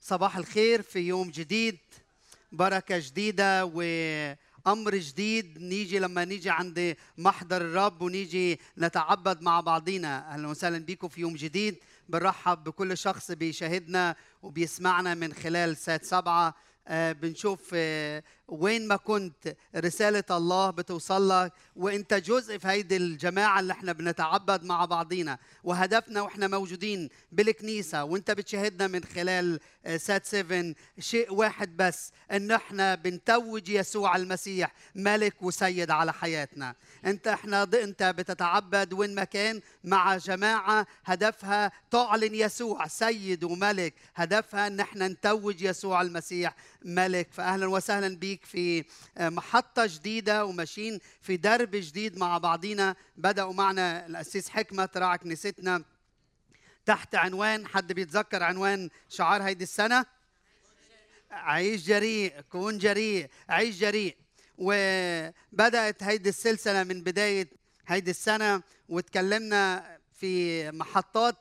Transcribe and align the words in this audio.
صباح 0.00 0.36
الخير 0.36 0.82
في 0.82 0.98
يوم 0.98 1.30
جديد 1.30 1.78
بركة 2.52 2.98
جديدة 2.98 3.64
وأمر 3.64 4.96
جديد. 4.96 5.58
نيجي 5.58 5.98
لما 5.98 6.24
نيجي 6.24 6.50
عند 6.50 6.96
محضر 7.18 7.56
الرب 7.56 8.02
ونيجي 8.02 8.60
نتعبد 8.78 9.42
مع 9.42 9.60
بعضينا. 9.60 10.32
أهلا 10.32 10.48
وسهلا 10.48 10.78
بكم 10.78 11.08
في 11.08 11.20
يوم 11.20 11.34
جديد. 11.34 11.76
بنرحب 12.08 12.64
بكل 12.64 12.98
شخص 12.98 13.30
بيشاهدنا 13.30 14.16
وبيسمعنا 14.42 15.14
من 15.14 15.32
خلال 15.32 15.76
سات 15.76 16.04
سبعة. 16.04 16.54
آه، 16.88 17.12
بنشوف 17.12 17.70
آه، 17.74 18.22
وين 18.48 18.88
ما 18.88 18.96
كنت 18.96 19.56
رسالة 19.76 20.24
الله 20.30 20.70
بتوصل 20.70 21.28
لك 21.28 21.52
وانت 21.76 22.14
جزء 22.14 22.58
في 22.58 22.68
هيدي 22.68 22.96
الجماعة 22.96 23.60
اللي 23.60 23.72
إحنا 23.72 23.92
بنتعبد 23.92 24.64
مع 24.64 24.84
بعضينا 24.84 25.38
وهدفنا 25.64 26.22
وإحنا 26.22 26.46
موجودين 26.48 27.08
بالكنيسة 27.32 28.04
وانت 28.04 28.30
بتشاهدنا 28.30 28.86
من 28.86 29.04
خلال 29.04 29.60
آه، 29.86 29.96
سات 29.96 30.26
7 30.26 30.74
شيء 30.98 31.34
واحد 31.34 31.76
بس 31.76 32.12
ان 32.30 32.50
إحنا 32.50 32.94
بنتوج 32.94 33.68
يسوع 33.68 34.16
المسيح 34.16 34.72
ملك 34.94 35.42
وسيد 35.42 35.90
على 35.90 36.12
حياتنا. 36.12 36.74
انت 37.06 37.28
إحنا 37.28 37.62
انت 37.62 38.02
بتتعبد 38.02 38.92
وين 38.92 39.14
ما 39.14 39.24
كان 39.24 39.60
مع 39.84 40.16
جماعة 40.16 40.86
هدفها 41.04 41.72
تعلن 41.90 42.34
يسوع 42.34 42.86
سيد 42.86 43.44
وملك 43.44 43.94
هدفها 44.14 44.66
ان 44.66 44.80
إحنا 44.80 45.08
نتوج 45.08 45.62
يسوع 45.62 46.02
المسيح 46.02 46.54
ملك. 46.84 47.28
فاهلا 47.32 47.66
وسهلا 47.66 48.16
بيك 48.32 48.44
في 48.44 48.84
آه، 49.18 49.28
محطة 49.28 49.86
جديدة 49.86 50.44
وماشيين 50.44 50.98
في 51.20 51.36
درب 51.36 51.70
جديد 51.70 52.18
مع 52.18 52.38
بعضينا. 52.38 52.96
بدأوا 53.16 53.52
معنا 53.52 54.06
الأسيس 54.06 54.48
حكمة 54.48 54.88
راعي 54.96 55.18
كنيستنا 55.18 55.84
تحت 56.86 57.14
عنوان 57.14 57.66
حد 57.66 57.92
بيتذكر 57.92 58.42
عنوان 58.42 58.90
شعار 59.08 59.42
هيدي 59.42 59.64
السنة؟ 59.64 60.06
عيش 61.30 61.86
جريء 61.86 62.40
كون 62.40 62.78
جريء 62.78 63.28
عيش 63.48 63.78
جريء. 63.78 64.16
وبدأت 64.58 66.02
هيدي 66.02 66.28
السلسلة 66.28 66.84
من 66.84 67.02
بداية 67.02 67.48
هيدي 67.86 68.10
السنة 68.10 68.62
وتكلمنا 68.88 69.98
في 70.22 70.70
محطات 70.70 71.36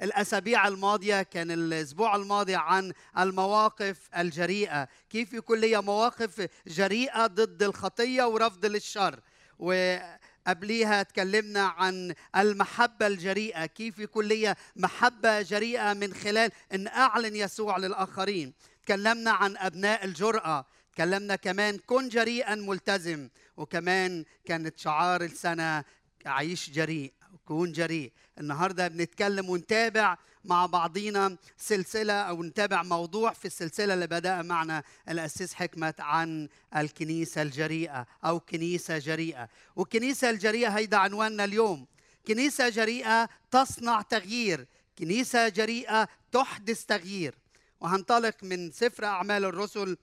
الأسابيع 0.00 0.68
الماضية 0.68 1.22
كان 1.22 1.50
الأسبوع 1.50 2.16
الماضي 2.16 2.54
عن 2.54 2.92
المواقف 3.18 3.96
الجريئة. 4.16 4.88
كيف 5.10 5.32
يكون 5.32 5.58
لي 5.58 5.82
مواقف 5.82 6.48
جريئة 6.66 7.26
ضد 7.26 7.62
الخطية 7.62 8.24
ورفض 8.24 8.66
للشر؟ 8.66 9.20
وقبليها 9.58 11.02
تكلمنا 11.02 11.66
عن 11.66 12.14
المحبة 12.36 13.06
الجريئة. 13.06 13.66
كيف 13.66 13.98
يكون 13.98 14.24
لي 14.24 14.54
محبة 14.76 15.42
جريئة 15.42 15.92
من 15.92 16.14
خلال 16.14 16.52
أن 16.74 16.86
أعلن 16.86 17.36
يسوع 17.36 17.76
للآخرين؟ 17.78 18.52
تكلمنا 18.82 19.30
عن 19.30 19.56
أبناء 19.56 20.04
الجرأة. 20.04 20.66
تكلمنا 20.92 21.36
كمان 21.36 21.78
كن 21.78 22.08
جريئا 22.08 22.54
ملتزم. 22.54 23.28
وكمان 23.56 24.24
كانت 24.44 24.78
شعار 24.78 25.22
السنة 25.22 25.84
عيش 26.26 26.70
جريء. 26.70 27.12
كون 27.50 27.72
جريء. 27.72 28.12
النهارده 28.38 28.88
بنتكلم 28.88 29.50
ونتابع 29.50 30.16
مع 30.44 30.66
بعضينا 30.66 31.36
سلسلة 31.56 32.12
أو 32.12 32.42
نتابع 32.42 32.82
موضوع 32.82 33.32
في 33.32 33.44
السلسلة 33.44 33.94
اللي 33.94 34.06
بدأ 34.06 34.42
معنا 34.42 34.82
الاسيس 35.08 35.54
حكمه 35.54 35.94
عن 35.98 36.48
الكنيسة 36.76 37.42
الجريئة 37.42 38.06
أو 38.24 38.40
كنيسة 38.40 38.98
جريئة. 38.98 39.48
والكنيسه 39.76 40.30
الجريئة 40.30 40.68
هيدا 40.68 40.96
عنواننا 40.96 41.44
اليوم. 41.44 41.86
كنيسة 42.26 42.68
جريئة 42.68 43.28
تصنع 43.50 44.02
تغيير. 44.02 44.66
كنيسة 44.98 45.48
جريئة 45.48 46.08
تحدث 46.32 46.84
تغيير. 46.84 47.34
وهنطلق 47.80 48.36
من 48.42 48.70
سفر 48.70 49.04
أعمال 49.04 49.44
الرسل 49.44 49.96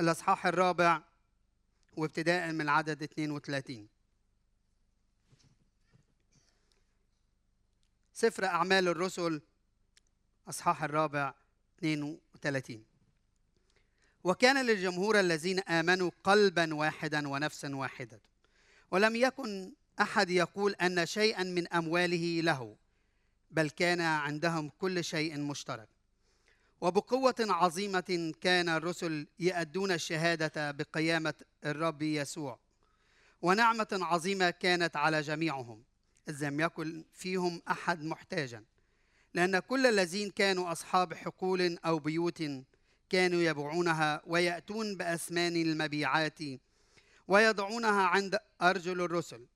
الإصحاح 0.00 0.46
الرابع 0.46 1.00
وابتداء 1.96 2.52
من 2.52 2.68
عدد 2.68 3.02
32 3.02 4.01
سفر 8.22 8.44
أعمال 8.44 8.88
الرسل 8.88 9.40
أصحاح 10.48 10.82
الرابع 10.82 11.34
32 11.78 12.84
وكان 14.24 14.66
للجمهور 14.66 15.20
الذين 15.20 15.60
آمنوا 15.60 16.10
قلبا 16.24 16.74
واحدا 16.74 17.28
ونفسا 17.28 17.76
واحدة 17.76 18.20
ولم 18.90 19.16
يكن 19.16 19.72
أحد 20.00 20.30
يقول 20.30 20.74
أن 20.74 21.06
شيئا 21.06 21.42
من 21.42 21.72
أمواله 21.72 22.40
له 22.40 22.76
بل 23.50 23.70
كان 23.70 24.00
عندهم 24.00 24.70
كل 24.78 25.04
شيء 25.04 25.38
مشترك. 25.38 25.88
وبقوة 26.80 27.34
عظيمة 27.40 28.34
كان 28.40 28.68
الرسل 28.68 29.26
يأدون 29.38 29.92
الشهادة 29.92 30.70
بقيامة 30.70 31.34
الرب 31.64 32.02
يسوع. 32.02 32.58
ونعمة 33.42 33.88
عظيمة 33.92 34.50
كانت 34.50 34.96
على 34.96 35.20
جميعهم. 35.20 35.82
إذ 36.28 36.44
لم 36.44 36.60
يكن 36.60 37.04
فيهم 37.12 37.62
أحد 37.70 38.04
محتاجا. 38.04 38.64
لأن 39.34 39.58
كل 39.58 39.86
الذين 39.86 40.30
كانوا 40.30 40.72
أصحاب 40.72 41.14
حقول 41.14 41.78
أو 41.84 41.98
بيوت 41.98 42.42
كانوا 43.10 43.42
يبيعونها 43.42 44.22
ويأتون 44.26 44.96
بأثمان 44.96 45.56
المبيعات 45.56 46.38
ويضعونها 47.28 48.02
عند 48.02 48.38
أرجل 48.62 49.00
الرسل. 49.00 49.46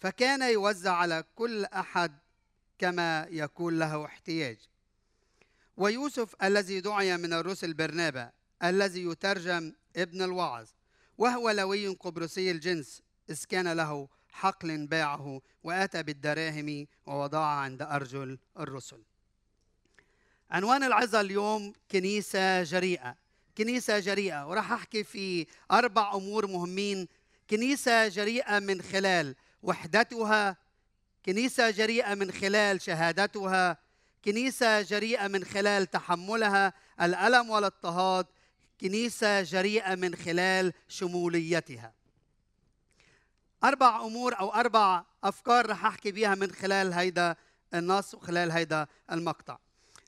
فكان 0.00 0.42
يوزع 0.42 0.92
على 0.92 1.24
كل 1.34 1.64
أحد 1.64 2.18
كما 2.78 3.26
يكون 3.30 3.78
له 3.78 4.04
احتياج. 4.04 4.58
ويوسف 5.76 6.34
الذي 6.42 6.80
دعي 6.80 7.16
من 7.16 7.32
الرسل 7.32 7.74
برنابا 7.74 8.32
الذي 8.62 9.04
يترجم 9.04 9.72
ابن 9.96 10.22
الوعظ 10.22 10.68
وهو 11.18 11.50
لوي 11.50 11.88
قبرصي 11.88 12.50
الجنس 12.50 13.02
إذ 13.30 13.44
كان 13.48 13.72
له 13.72 14.08
حقل 14.32 14.86
باعه 14.86 15.40
وأتى 15.62 16.02
بالدراهم 16.02 16.86
ووضعها 17.06 17.60
عند 17.60 17.82
أرجل 17.82 18.38
الرسل. 18.58 19.02
عنوان 20.50 20.82
العظة 20.82 21.20
اليوم 21.20 21.72
كنيسة 21.90 22.62
جريئة، 22.62 23.16
كنيسة 23.58 23.98
جريئة 23.98 24.48
وراح 24.48 24.72
أحكي 24.72 25.04
في 25.04 25.46
أربع 25.70 26.14
أمور 26.14 26.46
مهمين، 26.46 27.08
كنيسة 27.50 28.08
جريئة 28.08 28.58
من 28.58 28.82
خلال 28.82 29.34
وحدتها، 29.62 30.56
كنيسة 31.26 31.70
جريئة 31.70 32.14
من 32.14 32.32
خلال 32.32 32.82
شهادتها، 32.82 33.78
كنيسة 34.24 34.82
جريئة 34.82 35.28
من 35.28 35.44
خلال 35.44 35.86
تحملها 35.86 36.72
الألم 37.00 37.50
والإضطهاد، 37.50 38.26
كنيسة 38.80 39.42
جريئة 39.42 39.94
من 39.94 40.14
خلال 40.14 40.72
شموليتها. 40.88 41.97
أربع 43.64 44.00
أمور 44.00 44.38
أو 44.40 44.48
أربع 44.54 45.04
أفكار 45.24 45.70
رح 45.70 45.84
أحكي 45.84 46.12
بيها 46.12 46.34
من 46.34 46.52
خلال 46.52 46.92
هيدا 46.92 47.36
النص 47.74 48.14
وخلال 48.14 48.50
هيدا 48.50 48.86
المقطع. 49.12 49.58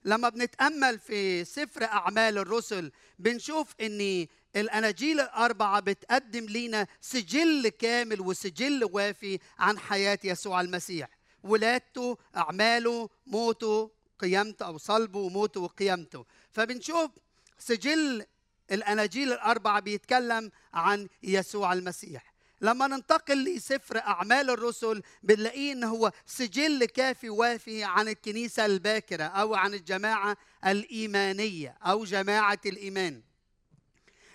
لما 0.05 0.28
بنتأمل 0.28 0.99
في 0.99 1.44
سفر 1.44 1.84
أعمال 1.84 2.38
الرسل 2.38 2.93
بنشوف 3.19 3.75
ان 3.81 4.27
الأناجيل 4.56 5.21
الأربعة 5.21 5.81
بتقدم 5.81 6.44
لنا 6.47 6.87
سجل 7.00 7.69
كامل 7.69 8.21
وسجل 8.21 8.84
وافي 8.93 9.38
عن 9.59 9.78
حياة 9.78 10.19
يسوع 10.25 10.61
المسيح. 10.61 11.09
ولادته 11.43 12.19
أعماله 12.37 13.09
موته 13.27 13.91
قيامته 14.19 14.67
أو 14.67 14.78
صلبه 14.78 15.19
وموته 15.19 15.61
وقيامته 15.61 16.25
فبنشوف 16.50 17.11
سجل 17.59 18.25
الأناجيل 18.72 19.32
الأربعة 19.32 19.81
بيتكلم 19.81 20.50
عن 20.75 21.09
يسوع 21.22 21.72
المسيح. 21.72 22.30
لما 22.61 22.87
ننتقل 22.87 23.45
لسفر 23.45 23.99
أعمال 23.99 24.51
الرسل 24.51 25.03
بنلاقيه 25.23 25.73
إن 25.73 25.85
هو 25.85 26.12
سجل 26.27 26.85
كافي 26.85 27.31
وافي 27.31 27.85
عن 27.85 28.09
الكنيسة 28.09 28.67
الباكرة 28.67 29.25
أو 29.25 29.55
عن 29.55 29.75
الجماعة 29.75 30.37
الإيمانية 30.67 31.77
أو 31.83 32.05
جماعة 32.05 32.61
الإيمان 32.67 33.23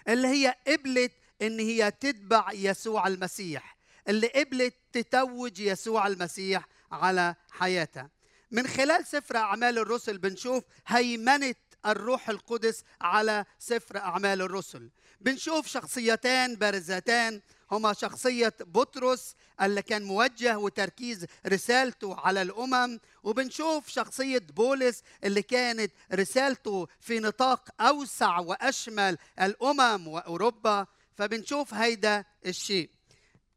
اللي 0.07 0.27
هي 0.27 0.56
قبلت 0.68 1.12
إن 1.42 1.60
هي 1.60 1.92
تتبع 1.92 2.50
يسوع 2.54 3.07
المسيح 3.07 3.77
اللي 4.07 4.27
قبلت 4.27 4.75
تتوج 4.94 5.60
يسوع 5.60 6.07
المسيح 6.07 6.68
على 6.92 7.36
حياتها. 7.51 8.10
من 8.51 8.68
خلال 8.68 9.06
سفر 9.06 9.38
أعمال 9.38 9.77
الرسل 9.77 10.18
بنشوف 10.18 10.63
هيمنة 10.88 11.56
الروح 11.85 12.29
القدس 12.29 12.83
على 13.01 13.45
سفر 13.59 13.97
أعمال 13.97 14.41
الرسل. 14.41 14.89
بنشوف 15.21 15.67
شخصيتان 15.67 16.55
بارزتان 16.55 17.41
هما 17.71 17.93
شخصية 17.93 18.53
بطرس 18.59 19.35
اللي 19.61 19.81
كان 19.81 20.03
موجه 20.03 20.57
وتركيز 20.57 21.25
رسالته 21.47 22.19
على 22.19 22.41
الأمم 22.41 22.99
وبنشوف 23.23 23.87
شخصية 23.87 24.39
بولس 24.39 25.01
اللي 25.23 25.41
كانت 25.41 25.91
رسالته 26.13 26.87
في 26.99 27.19
نطاق 27.19 27.69
أوسع 27.81 28.39
وأشمل 28.39 29.17
الأمم 29.41 30.07
وأوروبا. 30.07 30.88
فبنشوف 31.17 31.73
هيدا 31.73 32.25
الشيء. 32.45 32.89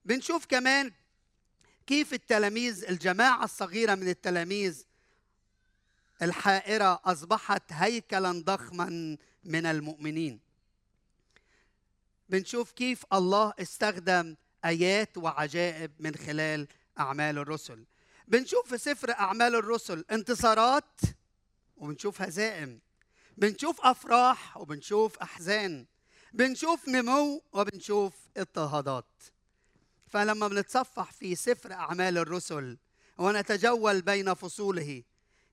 بنشوف 0.04 0.46
كمان 0.46 0.92
كيف 1.86 2.14
التلاميذ 2.14 2.84
الجماعة 2.84 3.44
الصغيرة 3.44 3.94
من 3.94 4.08
التلاميذ 4.08 4.84
الحائرة 6.22 7.00
أصبحت 7.04 7.72
هيكلا 7.72 8.42
ضخما 8.46 9.16
من 9.44 9.66
المؤمنين. 9.66 10.40
بنشوف 12.28 12.72
كيف 12.72 13.04
الله 13.12 13.54
استخدم 13.58 14.36
آيات 14.64 15.18
وعجائب 15.18 15.90
من 15.98 16.14
خلال 16.14 16.68
أعمال 16.98 17.38
الرسل. 17.38 17.84
بنشوف 18.28 18.68
في 18.68 18.78
سفر 18.78 19.10
أعمال 19.10 19.54
الرسل 19.54 20.04
انتصارات 20.10 21.00
وبنشوف 21.76 22.22
هزائم. 22.22 22.80
بنشوف 23.36 23.80
أفراح 23.80 24.56
وبنشوف 24.56 25.18
أحزان. 25.18 25.86
بنشوف 26.32 26.88
نمو 26.88 27.42
وبنشوف 27.52 28.14
اضطهادات. 28.36 29.22
فلما 30.06 30.48
بنتصفح 30.48 31.12
في 31.12 31.34
سفر 31.34 31.72
أعمال 31.72 32.18
الرسل 32.18 32.78
ونتجول 33.18 34.02
بين 34.02 34.34
فصوله 34.34 35.02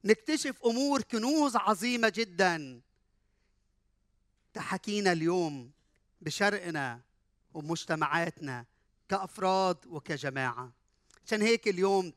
نكتشف 0.05 0.55
أمور 0.65 1.01
كنوز 1.01 1.55
عظيمة 1.55 2.09
جدا. 2.15 2.81
تحكينا 4.53 5.11
اليوم 5.11 5.71
بشرقنا 6.21 7.01
ومجتمعاتنا 7.53 8.65
كأفراد 9.09 9.77
وكجماعة. 9.87 10.71
عشان 11.25 11.41
هيك 11.41 11.67
اليوم 11.67 12.13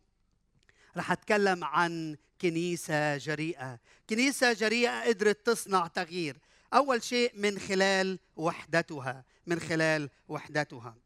رح 0.96 1.12
أتكلم 1.12 1.64
عن 1.64 2.17
كنيسة 2.40 3.17
جريئة. 3.17 3.79
كنيسة 4.11 4.52
جريئة 4.52 5.08
قدرت 5.08 5.46
تصنع 5.46 5.87
تغيير. 5.87 6.37
أول 6.75 7.02
شيء 7.02 7.32
من 7.35 7.58
خلال 7.58 8.19
وحدتها 8.37 9.25
من 9.46 9.61
خلال 9.61 10.11
وحدتها. 10.29 10.96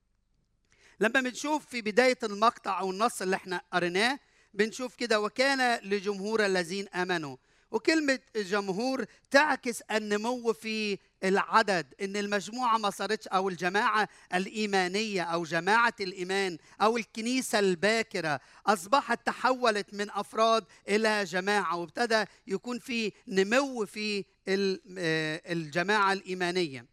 لما 1.01 1.21
بنشوف 1.21 1.67
في 1.67 1.83
بداية 1.83 2.19
المقطع 2.23 2.81
أو 2.81 2.91
النص 2.91 3.23
اللي 3.23 3.37
إحنا 3.37 3.61
قريناه 3.73 4.19
بنشوف 4.55 4.95
كده 4.95 5.21
وكان 5.21 5.81
لجمهور 5.85 6.47
الذين 6.47 6.89
آمنوا. 6.89 7.37
وكلمة 7.71 8.19
جمهور 8.37 9.05
تعكس 9.31 9.81
النمو 9.81 10.53
في 10.53 10.99
العدد 11.25 11.95
إن 12.03 12.17
المجموعة 12.17 12.79
ما 12.79 12.91
صارتش 12.91 13.29
أو 13.29 13.49
الجماعة 13.49 14.09
الإيمانية 14.35 15.23
أو 15.23 15.45
جماعة 15.45 15.95
الإيمان 16.01 16.59
أو 16.83 16.97
الكنيسة 16.97 17.59
الباكرة 17.59 18.41
أصبحت 18.67 19.27
تحولت 19.27 19.95
من 19.95 20.11
أفراد 20.11 20.65
إلى 20.89 21.25
جماعة 21.25 21.77
وابتدى 21.77 22.25
يكون 22.47 22.79
في 22.79 23.13
نمو 23.29 23.87
في 23.87 24.25
الجماعة 24.49 26.13
الإيمانية. 26.13 26.92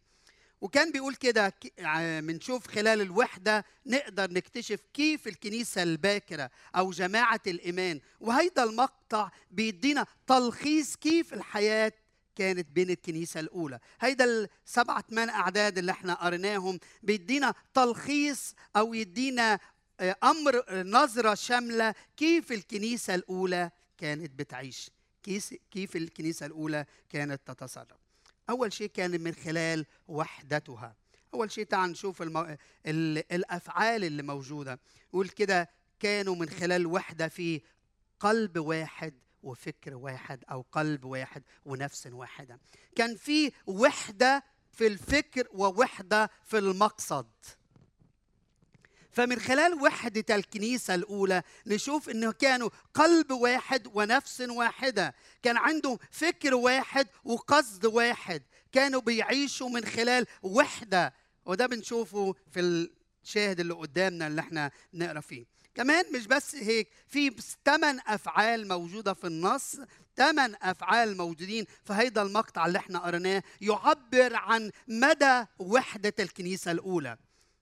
وكان 0.60 0.92
بيقول 0.92 1.14
كده 1.14 1.54
بنشوف 2.20 2.66
خلال 2.66 3.00
الوحدة 3.00 3.64
نقدر 3.86 4.30
نكتشف 4.32 4.80
كيف 4.94 5.28
الكنيسة 5.28 5.82
الباكرة 5.82 6.50
أو 6.76 6.90
جماعة 6.90 7.40
الإيمان. 7.46 8.00
وهيدا 8.20 8.64
المقطع 8.64 9.30
بيدينا 9.50 10.06
تلخيص 10.26 10.96
كيف 10.96 11.34
الحياة 11.34 11.92
كانت 12.36 12.66
بين 12.70 12.90
الكنيسة 12.90 13.40
الأولى. 13.40 13.78
هيدا 14.00 14.24
السبعة 14.24 15.04
ثمان 15.10 15.28
أعداد 15.28 15.78
اللي 15.78 15.92
إحنا 15.92 16.14
قريناهم 16.14 16.80
بيدينا 17.02 17.54
تلخيص 17.74 18.54
أو 18.76 18.94
يدينا 18.94 19.58
آه، 20.00 20.16
أمر 20.24 20.64
نظرة 20.72 21.34
شاملة 21.34 21.94
كيف 22.16 22.52
الكنيسة 22.52 23.14
الأولى 23.14 23.70
كانت 23.98 24.30
بتعيش. 24.38 24.90
كيف 25.70 25.96
الكنيسة 25.96 26.46
الأولى 26.46 26.86
كانت 27.10 27.40
تتصرف. 27.46 28.09
أول 28.50 28.72
شيء 28.72 28.86
كان 28.88 29.20
من 29.20 29.34
خلال 29.34 29.86
وحدتها. 30.08 30.96
أول 31.34 31.52
شيء 31.52 31.64
تعال 31.64 31.90
نشوف 31.90 32.22
المو... 32.22 32.56
الأفعال 33.32 34.04
اللي 34.04 34.22
موجودة. 34.22 34.80
يقول 35.08 35.28
كده 35.28 35.70
كانوا 36.00 36.36
من 36.36 36.48
خلال 36.48 36.86
وحدة 36.86 37.28
في 37.28 37.60
قلب 38.20 38.58
واحد 38.58 39.14
وفكر 39.42 39.94
واحد 39.94 40.44
أو 40.50 40.64
قلب 40.72 41.04
واحد 41.04 41.42
ونفس 41.64 42.06
واحدة. 42.06 42.60
كان 42.96 43.16
في 43.16 43.52
وحدة 43.66 44.44
في 44.72 44.86
الفكر 44.86 45.48
ووحدة 45.52 46.30
في 46.44 46.58
المقصد. 46.58 47.30
فمن 49.12 49.40
خلال 49.40 49.74
وحدة 49.82 50.34
الكنيسة 50.36 50.94
الأولى 50.94 51.42
نشوف 51.66 52.08
أنه 52.08 52.32
كانوا 52.32 52.70
قلب 52.94 53.30
واحد 53.30 53.88
ونفس 53.94 54.40
واحدة. 54.40 55.14
كان 55.42 55.56
عندهم 55.56 55.98
فكر 56.10 56.54
واحد 56.54 57.06
وقصد 57.24 57.86
واحد. 57.86 58.42
كانوا 58.72 59.00
بيعيشوا 59.00 59.68
من 59.68 59.84
خلال 59.84 60.26
وحدة. 60.42 61.14
وده 61.46 61.66
بنشوفه 61.66 62.34
في 62.50 62.88
الشاهد 63.24 63.60
اللي 63.60 63.74
قدامنا 63.74 64.26
اللي 64.26 64.40
إحنا 64.40 64.70
نقرأ 64.94 65.20
فيه. 65.20 65.46
كمان 65.74 66.04
مش 66.14 66.26
بس 66.26 66.54
هيك 66.54 66.88
في 67.08 67.34
ثمان 67.64 68.00
أفعال 68.06 68.68
موجودة 68.68 69.14
في 69.14 69.26
النص 69.26 69.76
ثمان 70.16 70.54
أفعال 70.62 71.16
موجودين 71.16 71.64
في 71.84 71.92
هيدا 71.92 72.22
المقطع 72.22 72.66
اللي 72.66 72.78
إحنا 72.78 72.98
قرناه 72.98 73.42
يعبر 73.60 74.34
عن 74.36 74.70
مدى 74.88 75.44
وحدة 75.58 76.14
الكنيسة 76.20 76.70
الأولى. 76.70 77.16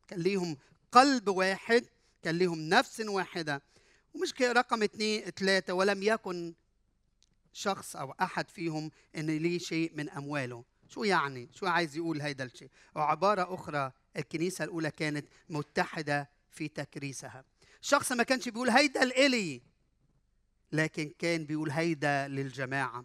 كان 0.08 0.20
ليهم 0.20 0.56
قلب 0.92 1.28
واحد 1.28 1.86
كان 2.22 2.38
ليهم 2.38 2.68
نفس 2.68 3.00
واحدة. 3.00 3.62
ومش 4.14 4.34
رقم 4.42 4.82
اثنين 4.82 5.20
ثلاثة 5.20 5.72
ولم 5.72 6.02
يكن 6.02 6.54
شخص 7.52 7.96
أو 7.96 8.14
أحد 8.20 8.50
فيهم 8.50 8.90
إن 9.16 9.26
ليه 9.26 9.58
شيء 9.58 9.92
من 9.94 10.10
أمواله. 10.10 10.64
شو 10.88 11.04
يعني؟ 11.04 11.48
شو 11.54 11.66
عايز 11.66 11.96
يقول 11.96 12.20
هيدا 12.20 12.44
الشيء؟ 12.44 12.70
وعباره 12.94 13.54
أخرى 13.54 13.92
الكنيسة 14.16 14.64
الأولى 14.64 14.90
كانت 14.90 15.26
متحدة 15.48 16.30
في 16.50 16.68
تكريسها. 16.68 17.44
شخص 17.80 18.12
ما 18.12 18.22
كانش 18.22 18.48
بيقول 18.48 18.70
هيدا 18.70 19.02
الإلي 19.02 19.62
لكن 20.72 21.12
كان 21.18 21.44
بيقول 21.44 21.70
هيدا 21.70 22.28
للجماعة. 22.28 23.04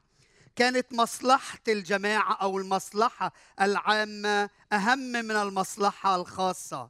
كانت 0.56 0.94
مصلحة 0.94 1.60
الجماعة 1.68 2.34
أو 2.34 2.58
المصلحة 2.58 3.34
العامة 3.62 4.50
أهم 4.74 5.00
من 5.00 5.32
المصلحة 5.32 6.16
الخاصة. 6.16 6.90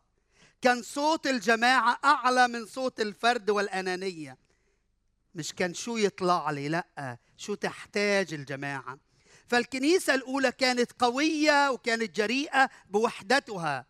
كان 0.64 0.82
صوت 0.82 1.28
الجماعة 1.28 2.00
أعلى 2.06 2.48
من 2.48 2.66
صوت 2.66 3.02
الفرد 3.02 3.50
والأنانية. 3.50 4.38
مش 5.36 5.54
كان 5.54 5.74
شو 5.74 5.98
يطلع 5.98 6.52
لي 6.52 6.70
لأ 6.70 7.18
شو 7.38 7.56
تحتاج 7.56 8.34
الجماعة. 8.34 9.00
فالكنيسة 9.48 10.16
الأولى 10.16 10.52
كانت 10.52 10.92
قوية 11.00 11.72
وكانت 11.72 12.16
جريئة 12.16 12.70
بوحدتها. 12.90 13.86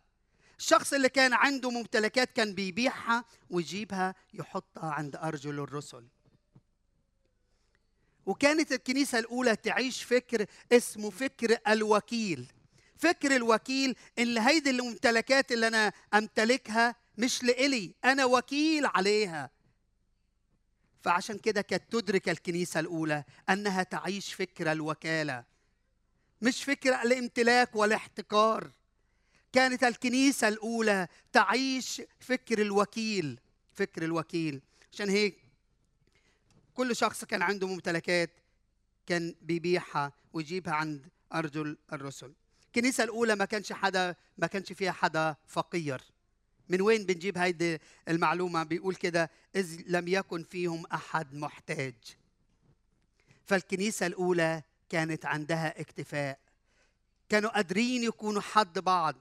الشخص 0.58 0.92
اللي 0.92 1.08
كان 1.08 1.32
عنده 1.32 1.70
ممتلكات 1.70 2.32
كان 2.32 2.54
بيبيعها 2.54 3.24
ويجيبها 3.50 4.14
يحطها 4.34 4.90
عند 4.90 5.16
أرجل 5.16 5.60
الرسل. 5.60 6.06
وكانت 8.26 8.72
الكنيسة 8.72 9.18
الأولى 9.18 9.56
تعيش 9.56 10.02
فكر 10.02 10.46
اسمه 10.72 11.10
فكر 11.10 11.58
الوكيل. 11.68 12.52
فكر 12.96 13.36
الوكيل 13.36 13.96
إن 14.18 14.38
هيدي 14.38 14.70
الممتلكات 14.70 15.52
اللي 15.52 15.66
أنا 15.66 15.92
أمتلكها 16.14 16.94
مش 17.18 17.42
لإلي 17.42 17.94
أنا 18.04 18.24
وكيل 18.24 18.86
عليها. 18.86 19.50
فعشان 21.02 21.38
كده 21.38 21.62
كانت 21.62 21.82
تدرك 21.90 22.28
الكنيسة 22.28 22.80
الأولى 22.80 23.24
أنها 23.48 23.82
تعيش 23.82 24.34
فكر 24.34 24.72
الوكالة 24.72 25.44
مش 26.42 26.64
فكر 26.64 27.02
الامتلاك 27.02 27.76
والاحتكار. 27.76 28.70
كانت 29.52 29.84
الكنيسة 29.84 30.48
الأولى 30.48 31.08
تعيش 31.32 32.02
فكر 32.20 32.62
الوكيل 32.62 33.40
فكر 33.74 34.04
الوكيل. 34.04 34.62
عشان 34.92 35.08
هيك 35.08 35.38
كل 36.74 36.96
شخص 36.96 37.24
كان 37.24 37.42
عنده 37.42 37.66
ممتلكات 37.66 38.30
كان 39.06 39.34
بيبيعها 39.42 40.12
ويجيبها 40.32 40.74
عند 40.74 41.08
أرجل 41.34 41.76
الرسل. 41.92 42.32
الكنيسة 42.76 43.04
الأولى 43.04 43.34
ما 43.36 43.44
كانش 43.44 43.72
حدا 43.72 44.16
ما 44.38 44.46
كانش 44.46 44.72
فيها 44.72 44.92
حدا 44.92 45.36
فقير. 45.46 46.02
من 46.68 46.80
وين 46.80 47.06
بنجيب 47.06 47.38
هيدي 47.38 47.78
المعلومة؟ 48.08 48.62
بيقول 48.62 48.94
كده 48.94 49.30
إذ 49.56 49.80
لم 49.86 50.08
يكن 50.08 50.42
فيهم 50.42 50.86
أحد 50.86 51.34
محتاج. 51.34 51.94
فالكنيسة 53.46 54.06
الأولى 54.06 54.62
كانت 54.88 55.26
عندها 55.26 55.80
اكتفاء. 55.80 56.38
كانوا 57.28 57.50
قادرين 57.50 58.02
يكونوا 58.04 58.42
حد 58.42 58.78
بعض. 58.78 59.14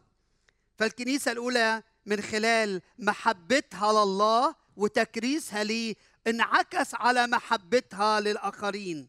فالكنيسة 0.77 1.31
الأولى 1.31 1.83
من 2.05 2.21
خلال 2.21 2.81
محبتها 2.99 4.05
لله 4.05 4.55
وتكريسها 4.75 5.63
ليه 5.63 5.95
انعكس 6.27 6.95
على 6.95 7.27
محبتها 7.27 8.19
للآخرين. 8.19 9.07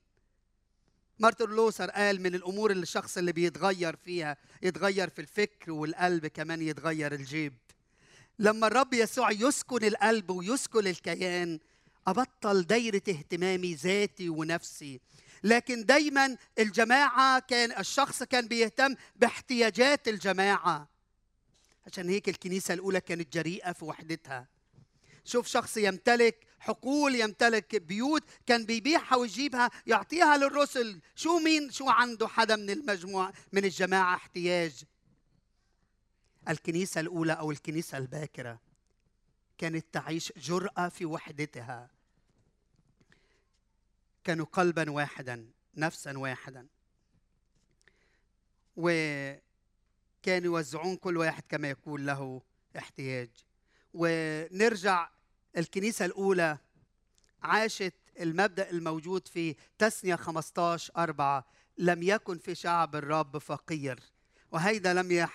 مارتن 1.19 1.51
لوثر 1.51 1.91
قال 1.91 2.23
من 2.23 2.35
الأمور 2.35 2.71
اللي 2.71 2.83
الشخص 2.83 3.19
اللي 3.19 3.33
بيتغير 3.33 3.97
فيها 3.97 4.37
يتغير 4.63 5.09
في 5.09 5.21
الفكر 5.21 5.73
والقلب 5.73 6.27
كمان 6.27 6.63
يتغير 6.63 7.13
الجيب. 7.15 7.55
لما 8.39 8.67
الرب 8.67 8.95
يسوع 8.95 9.31
يسكن 9.31 9.85
القلب 9.85 10.31
ويسكن 10.31 10.87
الكيان 10.87 11.59
أبطل 12.07 12.63
دايرة 12.63 13.03
اهتمامي 13.09 13.75
ذاتي 13.75 14.29
ونفسي. 14.29 15.01
لكن 15.45 15.85
دايما 15.85 16.37
الجماعة 16.59 17.41
كان 17.41 17.79
الشخص 17.79 18.23
كان 18.23 18.49
بيهتم 18.49 18.95
باحتياجات 19.17 20.09
الجماعة. 20.09 20.89
عشان 21.87 22.09
هيك 22.09 22.29
الكنيسة 22.29 22.75
الأولى 22.75 23.01
كانت 23.01 23.33
جريئة 23.33 23.73
في 23.73 23.85
وحدتها. 23.85 24.49
شوف 25.25 25.47
شخص 25.47 25.77
يمتلك 25.77 26.47
حقول 26.65 27.15
يمتلك 27.15 27.77
بيوت 27.77 28.23
كان 28.47 28.65
بيبيعها 28.65 29.17
ويجيبها 29.17 29.71
يعطيها 29.87 30.37
للرسل. 30.37 31.01
شو 31.15 31.39
مين؟ 31.39 31.71
شو 31.71 31.89
عنده 31.89 32.29
حدا 32.29 32.57
من 32.57 32.71
المجموعة 32.71 33.33
من 33.53 33.65
الجماعة؟ 33.65 34.15
احتياج. 34.15 34.85
الكنيسة 36.49 37.01
الأولى 37.01 37.33
أو 37.33 37.51
الكنيسة 37.51 37.99
الباكرة 37.99 38.61
كانت 39.59 39.87
تعيش 39.93 40.33
جرأة 40.37 40.89
في 40.89 41.05
وحدتها. 41.05 41.91
كانوا 44.25 44.47
قلبا 44.47 44.91
واحدا 44.91 45.51
نفسا 45.77 46.19
واحدا. 46.19 46.67
وكانوا 48.77 49.41
يوزعون 50.27 50.97
كل 50.97 51.17
واحد 51.17 51.43
كما 51.49 51.71
يكون 51.71 52.07
له 52.07 52.43
احتياج. 52.79 53.31
ونرجع 53.95 55.14
الكنيسة 55.57 56.05
الأولى 56.05 56.59
عاشت 57.43 57.95
المبدأ 58.21 58.71
الموجود 58.71 59.29
في 59.29 59.55
تسنية 59.79 60.17
15 60.17 60.93
أربعة 60.97 61.45
لم 61.79 62.03
يكن 62.03 62.39
في 62.39 62.55
شعب 62.55 62.97
الرب 62.97 63.39
فقير 63.39 64.01
وهيدا 64.53 64.95
لم 64.95 65.29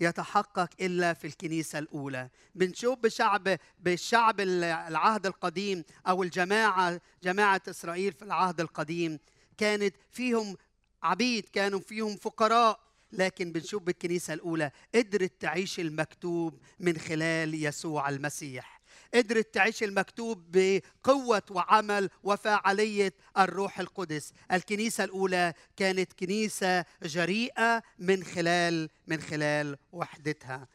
يتحقق 0.00 0.70
إلا 0.80 1.12
في 1.12 1.26
الكنيسة 1.26 1.78
الأولى. 1.78 2.28
بنشوف 2.54 2.98
بشعب 2.98 3.58
بالشعب 3.80 4.40
العهد 4.40 5.26
القديم 5.26 5.84
أو 6.06 6.22
الجماعة 6.22 7.00
جماعة 7.22 7.62
إسرائيل 7.68 8.12
في 8.12 8.22
العهد 8.22 8.60
القديم 8.60 9.18
كانت 9.58 9.96
فيهم 10.10 10.56
عبيد 11.02 11.48
كانوا 11.48 11.80
فيهم 11.80 12.16
فقراء. 12.16 12.84
لكن 13.12 13.52
بنشوف 13.52 13.82
بالكنيسة 13.82 14.34
الأولى 14.34 14.70
قدرت 14.94 15.32
تعيش 15.40 15.80
المكتوب 15.80 16.58
من 16.80 16.98
خلال 16.98 17.64
يسوع 17.64 18.08
المسيح. 18.08 18.73
قدرت 19.14 19.54
تعيش 19.54 19.82
المكتوب 19.82 20.44
بقوة 20.50 21.42
وعمل 21.50 22.10
وفاعلية 22.22 23.14
الروح 23.38 23.80
القدس. 23.80 24.32
الكنيسة 24.52 25.04
الأولى 25.04 25.54
كانت 25.76 26.12
كنيسة 26.12 26.84
جريئة 27.02 27.82
من 27.98 28.24
خلال 28.24 28.90
من 29.06 29.20
خلال 29.20 29.78
وحدتها. 29.92 30.68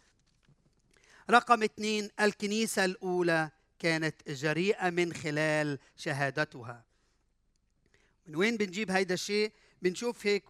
رقم 1.30 1.64
اثنين 1.64 2.10
الكنيسة 2.20 2.86
الأولى 2.86 3.50
كانت 3.80 4.30
جريئة 4.30 4.90
من 4.90 5.14
خلال 5.14 5.80
شهادتها. 5.98 6.84
من 8.28 8.36
وين 8.36 8.58
بنجيب 8.58 8.92
هيدا 8.92 9.14
الشيء؟ 9.14 9.52
بنشوف 9.82 10.28
هيك 10.28 10.44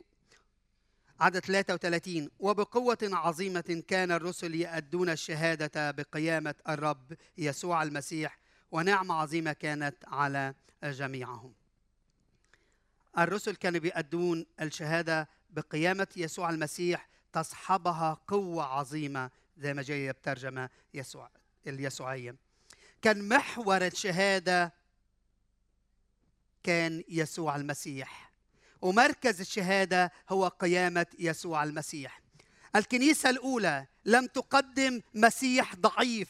عدد 1.20 1.40
33 1.40 2.30
وبقوة 2.40 2.98
عظيمة 3.04 3.84
كان 3.88 4.12
الرسل 4.12 4.56
يأدون 4.56 5.10
الشهادة 5.10 5.92
بقيامة 5.92 6.56
الرب 6.70 7.14
يسوع 7.38 7.84
المسيح 7.84 8.40
ونعمة 8.72 9.16
عظيمة 9.16 9.54
كانت 9.54 9.96
على 10.08 10.54
جميعهم. 10.84 11.54
الرسل 13.18 13.56
كانوا 13.56 13.80
بيأدون 13.80 14.46
الشهادة 14.62 15.30
بقيامة 15.50 16.08
يسوع 16.16 16.50
المسيح 16.50 17.10
تصحبها 17.34 18.14
قوة 18.28 18.64
عظيمة 18.64 19.32
زي 19.58 19.74
ما 19.74 19.82
جاية 19.82 20.12
بترجمة 20.12 20.70
يسوع 20.94 21.30
اليسوعية. 21.68 22.36
كان 23.02 23.28
محور 23.28 23.86
الشهادة 23.86 24.74
كان 26.64 27.04
يسوع 27.10 27.56
المسيح. 27.56 28.29
ومركز 28.82 29.40
الشهادة 29.42 30.12
هو 30.30 30.48
قيامة 30.48 31.06
يسوع 31.20 31.64
المسيح. 31.64 32.22
الكنيسة 32.76 33.30
الأولى 33.30 33.86
لم 34.06 34.26
تقدم 34.26 35.02
مسيح 35.14 35.76
ضعيف 35.76 36.28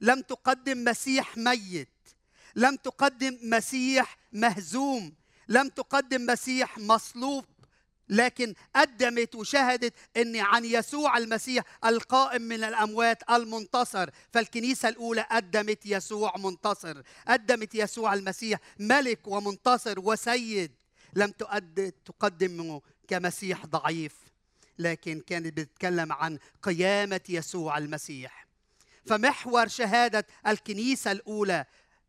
لم 0.00 0.20
تقدم 0.20 0.84
مسيح 0.84 1.36
ميت 1.36 1.88
لم 2.56 2.76
تقدم 2.76 3.38
مسيح 3.42 4.16
مهزوم 4.32 5.14
لم 5.48 5.68
تقدم 5.68 6.26
مسيح 6.26 6.78
مصلوب 6.78 7.44
لكن 8.08 8.54
قدمت 8.76 9.34
وشهدت 9.34 9.94
إن 10.16 10.36
عن 10.36 10.64
يسوع 10.64 11.18
المسيح 11.18 11.64
القائم 11.84 12.42
من 12.42 12.64
الأموات 12.64 13.30
المنتصر. 13.30 14.10
فالكنيسة 14.32 14.88
الأولى 14.88 15.26
قدمت 15.30 15.86
يسوع 15.86 16.36
منتصر 16.36 17.02
قدمت 17.28 17.74
يسوع 17.74 18.14
المسيح 18.14 18.60
ملك 18.78 19.26
ومنتصر 19.26 20.00
وسيد. 20.00 20.72
لم 21.12 21.32
تقدمه 22.04 22.82
كمسيح 23.08 23.66
ضعيف 23.66 24.14
لكن 24.78 25.20
كانت 25.20 25.46
بتتكلم 25.56 26.12
عن 26.12 26.38
قيامة 26.62 27.20
يسوع 27.28 27.78
المسيح. 27.78 28.46
فمحور 29.06 29.68
شهادة 29.68 30.26
الكنيسة 30.46 31.12
الأولى 31.12 31.64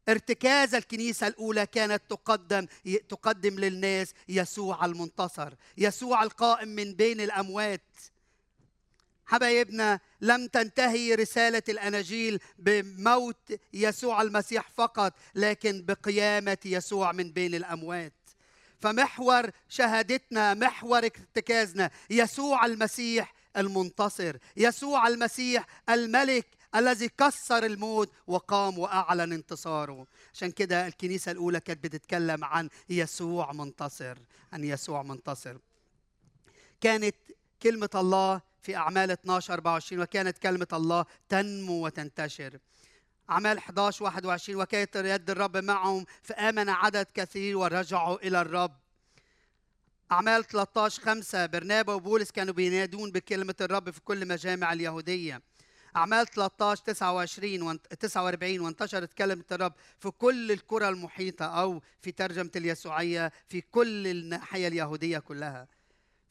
ارتكاز 0.10 0.76
الكنيسة 0.76 1.28
الأولى 1.28 1.66
كانت 1.66 2.04
تقدم 2.10 2.68
تقدم 3.10 3.60
للناس 3.60 4.14
يسوع 4.30 4.86
المنتصر 4.86 5.54
يسوع 5.78 6.24
القائم 6.24 6.68
من 6.68 6.94
بين 6.94 7.22
الأموات. 7.22 7.82
حبايبنا 9.26 10.00
لم 10.22 10.48
تنتهي 10.48 11.16
رسالة 11.16 11.64
الأناجيل 11.70 12.40
بموت 12.60 13.60
يسوع 13.74 14.22
المسيح 14.22 14.70
فقط 14.70 15.14
لكن 15.36 15.86
بقيامة 15.86 16.58
يسوع 16.66 17.12
من 17.12 17.32
بين 17.32 17.56
الأموات. 17.56 18.14
فمحور 18.84 19.50
شهادتنا 19.70 20.54
محور 20.54 20.98
ارتكازنا 20.98 21.92
يسوع 22.10 22.66
المسيح 22.66 23.34
المنتصر 23.58 24.38
يسوع 24.58 25.08
المسيح 25.08 25.66
الملك 25.90 26.48
الذي 26.75 27.10
كسر 27.10 27.66
الموت 27.66 28.12
وقام 28.28 28.80
وأعلن 28.80 29.34
انتصاره. 29.34 30.08
عشان 30.34 30.52
كده 30.52 30.88
الكنيسة 30.88 31.32
الأولى 31.32 31.60
كانت 31.60 31.84
بتتكلم 31.84 32.44
عن 32.44 32.70
يسوع 32.90 33.52
منتصر 33.52 34.18
عن 34.54 34.63
يسوع 34.63 35.04
منتصر. 35.04 35.58
كانت 36.82 37.16
كلمة 37.62 37.90
الله 37.96 38.42
في 38.62 38.75
أعمال 38.75 39.12
12 39.12 39.54
24 39.54 40.02
وكانت 40.02 40.38
كلمة 40.38 40.68
الله 40.74 41.06
تنمو 41.30 41.86
وتنتشر. 41.86 42.58
أعمال 43.30 43.58
11 43.58 44.06
21 44.06 44.62
وكانت 44.62 44.96
يد 44.96 45.30
الرب 45.30 45.58
معهم 45.58 46.06
فآمن 46.22 46.70
عدد 46.70 47.08
كثير 47.13 47.58
ورجعوا 47.58 48.27
إلى 48.27 48.42
الرب. 48.42 48.75
أعمال 50.12 50.48
13 50.48 51.01
5 51.01 51.46
برنابا 51.46 51.94
وبولس 51.94 52.32
كانوا 52.32 52.53
بينادون 52.53 53.12
بكلمة 53.12 53.56
الرب 53.62 53.89
في 53.89 54.01
كل 54.01 54.27
مجامع 54.27 54.74
اليهودية. 54.74 55.42
أعمال 55.96 56.27
13 56.27 56.84
29 56.84 57.80
49 58.00 58.60
وانتشرت 58.60 59.13
كلمة 59.13 59.44
الرب 59.51 59.74
في 60.00 60.12
كل 60.12 60.51
القرى 60.51 60.89
المحيطة 60.89 61.46
أو 61.46 61.82
في 62.01 62.12
ترجمة 62.12 62.51
اليسوعية 62.56 63.32
في 63.50 63.62
كل 63.62 64.08
الناحية 64.08 64.68
اليهودية 64.68 65.20
كلها. 65.20 65.68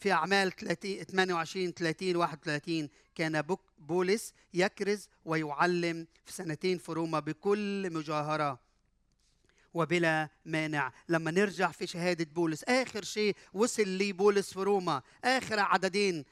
في 0.03 0.13
أعمال 0.13 0.57
30 0.57 1.05
28 1.05 1.73
30 1.73 2.17
31 2.17 2.89
كان 3.15 3.45
بولس 3.79 4.33
يكرز 4.55 5.09
ويعلم 5.25 6.07
في 6.25 6.33
سنتين 6.33 6.79
في 6.79 6.93
روما 6.93 7.21
بكل 7.21 7.93
مجاهرة. 7.93 8.59
وبلا 9.75 10.29
مانع 10.45 10.93
لما 11.09 11.31
نرجع 11.31 11.71
في 11.71 11.87
شهادة 11.87 12.25
بولس 12.25 12.65
آخر 12.65 13.05
شيء 13.05 13.37
وصل 13.55 13.89
لي 13.89 14.13
بولس 14.13 14.53
في 14.53 14.61
روما 14.61 15.03
آخر 15.25 15.61
عددين 15.61 16.25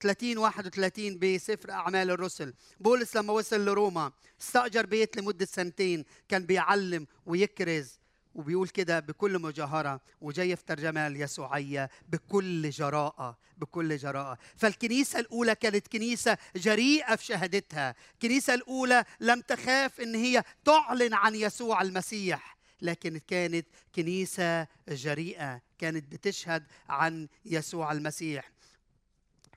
30 0.00 0.38
31 0.38 1.18
بسفر 1.18 1.70
أعمال 1.70 2.10
الرسل. 2.10 2.54
بولس 2.80 3.16
لما 3.16 3.32
وصل 3.32 3.64
لروما 3.64 4.12
استأجر 4.40 4.86
بيت 4.86 5.16
لمدة 5.16 5.46
سنتين 5.46 6.04
كان 6.28 6.46
بيعلم 6.46 7.06
ويكرز. 7.26 7.98
وبيقول 8.38 8.68
كده 8.68 9.00
بكل 9.00 9.38
مجاهرة 9.38 10.00
وجاي 10.20 10.56
في 10.56 10.64
ترجمة 10.64 11.06
اليسوعية 11.06 11.90
بكل 12.08 12.70
جراءة 12.70 13.38
بكل 13.56 13.96
جراءة. 13.96 14.38
فالكنيسة 14.56 15.18
الأولى 15.18 15.54
كانت 15.54 15.88
كنيسة 15.88 16.38
جريئة 16.56 17.16
في 17.16 17.24
شهادتها. 17.24 17.94
الكنيسة 18.14 18.54
الأولى 18.54 19.04
لم 19.20 19.40
تخاف 19.40 20.00
إن 20.00 20.14
هي 20.14 20.42
تعلن 20.64 21.14
عن 21.14 21.34
يسوع 21.34 21.82
المسيح 21.82 22.56
لكن 22.82 23.18
كانت 23.18 23.66
كنيسة 23.94 24.66
جريئة 24.88 25.62
كانت 25.78 26.12
بتشهد 26.12 26.66
عن 26.88 27.28
يسوع 27.44 27.92
المسيح. 27.92 28.50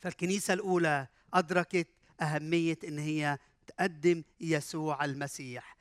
فالكنيسة 0.01 0.53
الأولى 0.53 1.07
أدركت 1.33 1.87
أهمية 2.21 2.79
إن 2.87 2.99
هي 2.99 3.37
تقدم 3.67 4.23
يسوع 4.39 5.05
المسيح. 5.05 5.77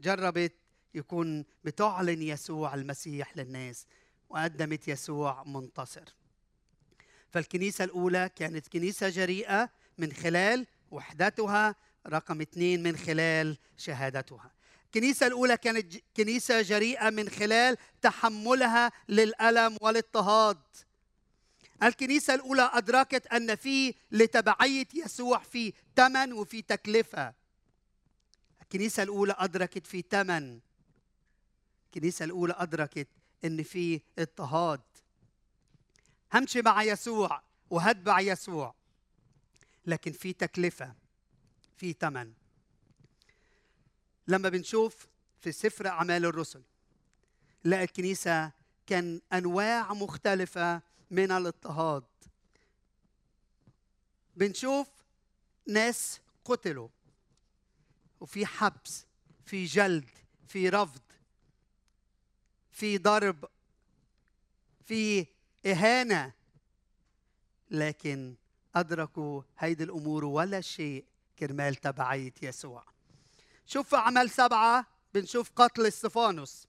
جربت 0.00 0.52
يكون 0.94 1.44
بتعلن 1.64 2.22
يسوع 2.22 2.74
المسيح 2.74 3.36
للناس 3.36 3.86
وقدمت 4.28 4.88
يسوع 4.88 5.42
منتصر. 5.46 6.04
فالكنيسة 7.30 7.84
الأولى 7.84 8.30
كانت 8.36 8.68
كنيسة 8.68 9.08
جريئة 9.08 9.70
من 9.98 10.12
خلال 10.12 10.66
وحدتها 10.90 11.74
رقم 12.06 12.40
اثنين 12.40 12.82
من 12.82 12.96
خلال 12.96 13.58
شهادتها. 13.76 14.50
الكنيسة 14.86 15.26
الأولى 15.26 15.56
كانت 15.56 15.94
كنيسة 16.16 16.62
جريئة 16.62 17.10
من 17.10 17.28
خلال 17.28 17.76
تحملها 18.02 18.92
للألم 19.08 19.76
والاضطهاد. 19.80 20.58
الكنيسة 21.82 22.34
الأولى 22.34 22.70
أدركت 22.72 23.26
أن 23.26 23.54
في 23.54 23.94
لتبعية 24.10 24.86
يسوع 24.94 25.38
في 25.38 25.72
ثمن 25.96 26.32
وفي 26.32 26.62
تكلفة. 26.62 27.34
الكنيسة 28.62 29.02
الأولى 29.02 29.34
أدركت 29.38 29.86
في 29.86 30.04
ثمن 30.10 30.60
الكنيسة 31.94 32.24
الأولى 32.24 32.54
أدركت 32.56 33.08
أن 33.44 33.62
في 33.62 34.00
اضطهاد. 34.18 34.80
همشي 36.34 36.62
مع 36.62 36.82
يسوع 36.82 37.42
وهتبع 37.70 38.20
يسوع. 38.20 38.74
لكن 39.86 40.12
في 40.12 40.32
تكلفة 40.32 40.94
في 41.76 41.92
ثمن 41.92 42.32
لما 44.28 44.48
بنشوف 44.48 45.06
في 45.40 45.52
سفر 45.52 45.88
أعمال 45.88 46.24
الرسل 46.24 46.62
لا 47.64 47.82
الكنيسة 47.82 48.52
كان 48.86 49.20
أنواع 49.32 49.92
مختلفة 49.92 50.82
من 51.10 51.32
الاضطهاد. 51.32 52.04
بنشوف 54.36 54.88
ناس 55.66 56.20
قتلوا 56.44 56.88
وفي 58.20 58.46
حبس 58.46 59.06
في 59.46 59.64
جلد 59.64 60.08
في 60.48 60.68
رفض. 60.68 61.03
في 62.74 62.98
ضرب 62.98 63.44
في 64.84 65.26
إهانة. 65.66 66.32
لكن 67.70 68.34
أدركوا 68.74 69.42
هيدي 69.58 69.84
الأمور 69.84 70.24
ولا 70.24 70.60
شيء 70.60 71.04
كرمال 71.38 71.74
تبعية 71.74 72.32
يسوع. 72.42 72.84
شوف 73.66 73.88
في 73.88 73.96
أعمال 73.96 74.30
سبعة 74.30 74.86
بنشوف 75.14 75.50
قتل 75.56 75.86
استفانوس 75.86 76.66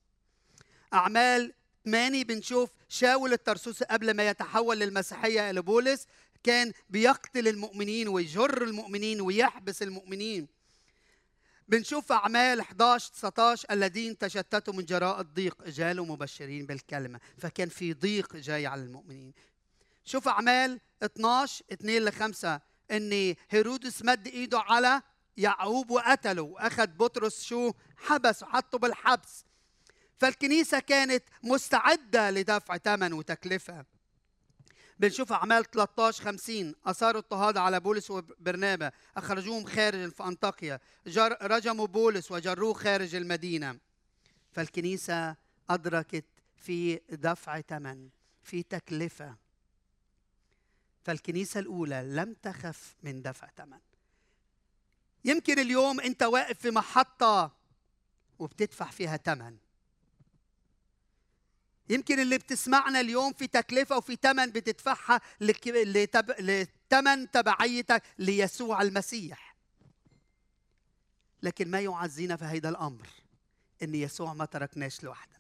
أعمال 0.94 1.54
ثمانية 1.86 2.24
بنشوف 2.24 2.70
شاول 2.90 3.34
الترسوسي 3.34 3.86
قبل 3.86 4.12
ما 4.12 4.30
يتحول 4.30 4.80
للمسيحية 4.80 5.50
إلى 5.50 5.62
بولس 5.62 6.08
كان 6.44 6.74
بيقتل 6.90 7.48
المؤمنين 7.48 8.08
ويجر 8.08 8.64
المؤمنين 8.64 9.22
ويحبس 9.22 9.82
المؤمنين. 9.82 10.48
بنشوف 11.68 12.12
أعمال 12.12 12.60
11 12.60 13.12
19 13.12 13.66
الذين 13.72 14.18
تشتتوا 14.18 14.74
من 14.74 14.86
جراء 14.86 15.22
الضيق 15.22 15.68
جالوا 15.68 16.06
مبشرين 16.06 16.66
بالكلمة 16.66 17.20
فكان 17.38 17.70
في 17.70 17.94
ضيق 17.94 18.36
جاي 18.36 18.68
على 18.68 18.82
المؤمنين. 18.82 19.34
شوف 20.06 20.28
أعمال 20.28 20.80
12 21.04 21.66
2 21.72 22.06
ل 22.06 22.12
5 22.12 22.62
إن 22.92 23.36
هيرودس 23.50 24.04
مد 24.04 24.28
إيده 24.28 24.60
على 24.60 25.02
يعقوب 25.38 25.92
وقتله 25.92 26.42
وأخذ 26.42 26.88
بطرس 26.88 27.44
شو؟ 27.44 27.72
حبس 27.98 28.44
وحطه 28.44 28.78
بالحبس. 28.78 29.46
فالكنيسة 30.18 30.80
كانت 30.80 31.24
مستعدة 31.44 32.32
لدفع 32.32 32.78
ثمن 32.78 33.14
وتكلفة. 33.14 33.86
بنشوف 35.00 35.32
أعمال 35.32 35.72
13 35.72 36.24
50 36.24 36.76
أثاروا 36.86 37.22
اضطهاد 37.22 37.58
على 37.58 37.80
بولس 37.80 38.12
وبرنابا. 38.12 38.92
أخرجوهم 39.18 39.66
خارج 39.66 40.10
في 40.10 40.24
أنطاكيا 40.24 40.80
رجموا 41.42 41.88
بولس 41.88 42.32
وجروه 42.32 42.74
خارج 42.74 43.16
المدينة. 43.16 43.78
فالكنيسة 44.52 45.36
أدركت 45.70 46.26
في 46.58 47.02
دفع 47.10 47.62
ثمن 47.62 48.10
في 48.44 48.64
تكلفة. 48.64 49.36
فالكنيسة 51.04 51.60
الأولى 51.60 52.04
لم 52.06 52.34
تخف 52.34 52.96
من 53.04 53.22
دفع 53.22 53.50
ثمن 53.58 53.80
يمكن 55.26 55.60
اليوم 55.60 56.00
أنت 56.00 56.24
واقف 56.24 56.60
في 56.60 56.72
محطة 56.72 57.52
وبتدفع 58.40 58.86
فيها 58.86 59.18
ثمن 59.18 59.58
يمكن 61.90 62.20
اللي 62.20 62.38
بتسمعنا 62.38 63.00
اليوم 63.00 63.34
في 63.34 63.48
تكلفة 63.48 63.98
وفي 63.98 64.18
ثمن 64.22 64.46
بتدفعها 64.46 65.22
لثمن 66.40 67.32
تبعيتك 67.32 68.04
ليسوع 68.18 68.82
المسيح. 68.82 69.56
لكن 71.44 71.72
ما 71.72 71.80
يعزينا 71.80 72.36
في 72.36 72.46
هذا 72.46 72.70
الأمر 72.70 73.08
إن 73.84 73.96
يسوع 73.96 74.34
ما 74.34 74.46
تركناش 74.46 75.04
لوحدنا. 75.04 75.36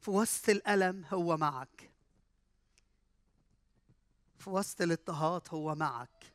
في 0.00 0.10
وسط 0.10 0.48
الألم 0.48 1.04
هو 1.12 1.36
معك. 1.36 1.90
في 4.38 4.50
وسط 4.50 4.82
الاضطهاد 4.82 5.42
هو 5.50 5.74
معك. 5.74 6.32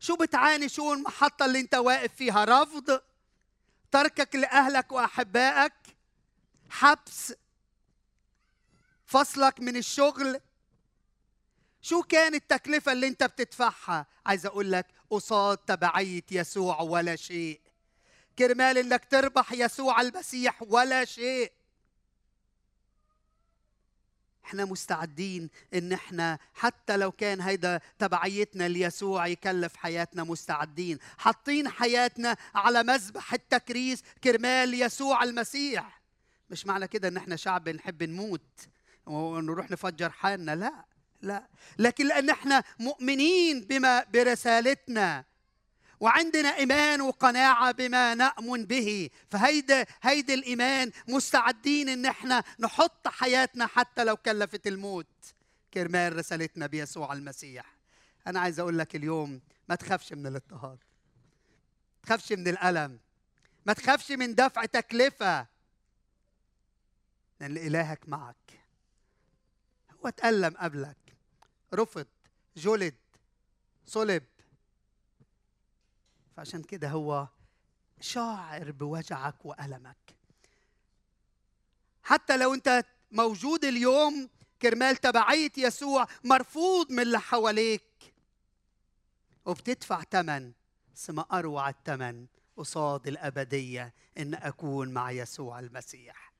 شو 0.00 0.16
بتعاني؟ 0.16 0.68
شو 0.68 0.92
المحطة 0.92 1.44
اللي 1.44 1.60
انت 1.60 1.74
واقف 1.74 2.14
فيها؟ 2.14 2.44
رفض 2.44 3.00
تركك 3.90 4.36
لأهلك 4.36 4.92
وأحبائك؟ 4.92 5.72
حبس 6.70 7.34
فصلك 9.08 9.60
من 9.60 9.76
الشغل. 9.76 10.40
شو 11.82 12.02
كان 12.02 12.34
التكلفة 12.34 12.92
اللي 12.92 13.06
انت 13.06 13.24
بتدفعها؟ 13.24 14.06
عايز 14.26 14.46
أقول 14.46 14.72
لك 14.72 14.86
قصاد 15.10 15.58
تبعية 15.58 16.24
يسوع 16.30 16.80
ولا 16.80 17.16
شيء. 17.16 17.60
كرمال 18.38 18.78
إنك 18.78 19.04
تربح 19.10 19.52
يسوع 19.52 20.00
المسيح 20.00 20.62
ولا 20.62 21.04
شيء. 21.04 21.52
إحنا 24.44 24.64
مستعدين 24.64 25.50
إن 25.74 25.92
إحنا 25.92 26.38
حتى 26.54 26.96
لو 26.96 27.12
كان 27.12 27.40
هيدا 27.40 27.80
تبعيتنا 27.98 28.68
ليسوع 28.68 29.26
يكلف 29.26 29.76
حياتنا 29.76 30.24
مستعدين. 30.24 30.98
حاطين 31.18 31.68
حياتنا 31.68 32.36
على 32.54 32.82
مذبح 32.82 33.34
التكريس 33.34 34.02
كرمال 34.24 34.74
يسوع 34.82 35.22
المسيح. 35.22 36.00
مش 36.50 36.66
معنى 36.66 36.88
كده 36.88 37.08
إن 37.08 37.16
إحنا 37.16 37.36
شعب 37.36 37.64
بنحب 37.64 38.02
نموت. 38.02 38.68
ونروح 39.08 39.70
نفجر 39.70 40.10
حالنا. 40.10 40.54
لا 40.54 40.84
لا. 41.22 41.48
لكن 41.78 42.06
لأن 42.06 42.30
إحنا 42.30 42.64
مؤمنين 42.78 43.60
بما 43.60 44.04
برسالتنا 44.04 45.24
وعندنا 46.00 46.56
إيمان 46.56 47.00
وقناعة 47.00 47.72
بما 47.72 48.14
نأمن 48.14 48.64
به 48.64 49.10
فهيدا 49.30 49.86
هيدا 50.02 50.34
الإيمان 50.34 50.92
مستعدين 51.08 51.88
إن 51.88 52.06
إحنا 52.06 52.44
نحط 52.58 53.08
حياتنا 53.08 53.66
حتى 53.66 54.04
لو 54.04 54.16
كلفت 54.16 54.66
الموت. 54.66 55.06
كرمال 55.74 56.16
رسالتنا 56.16 56.66
بيسوع 56.66 57.12
المسيح. 57.12 57.76
أنا 58.26 58.40
عايز 58.40 58.60
أقول 58.60 58.78
لك 58.78 58.96
اليوم 58.96 59.40
ما 59.68 59.74
تخافش 59.74 60.12
من 60.12 60.26
الاضطهاد. 60.26 60.78
ما 61.98 62.02
تخافش 62.06 62.32
من 62.32 62.48
الألم. 62.48 62.98
ما 63.66 63.72
تخافش 63.72 64.12
من 64.12 64.34
دفع 64.34 64.64
تكلفة. 64.64 65.46
لأن 67.40 67.56
إلهك 67.56 68.08
معك. 68.08 68.57
هو 70.08 70.12
تألم 70.12 70.56
قبلك. 70.56 70.96
رفض 71.74 72.06
جلد 72.56 72.94
صلب. 73.86 74.24
فعشان 76.36 76.62
كده 76.62 76.88
هو 76.88 77.28
شاعر 78.00 78.70
بوجعك 78.70 79.46
وألمك. 79.46 80.16
حتى 82.02 82.36
لو 82.36 82.54
أنت 82.54 82.84
موجود 83.12 83.64
اليوم 83.64 84.28
كرمال 84.62 84.96
تبعية 84.96 85.52
يسوع 85.56 86.06
مرفوض 86.24 86.92
من 86.92 87.00
اللي 87.00 87.20
حواليك. 87.20 88.14
وبتدفع 89.44 90.02
ثمن 90.02 90.52
ما 91.08 91.26
أروع 91.32 91.68
الثمن 91.68 92.26
قصاد 92.56 93.08
الأبدية 93.08 93.94
إن 94.18 94.34
أكون 94.34 94.88
مع 94.92 95.10
يسوع 95.10 95.58
المسيح. 95.58 96.32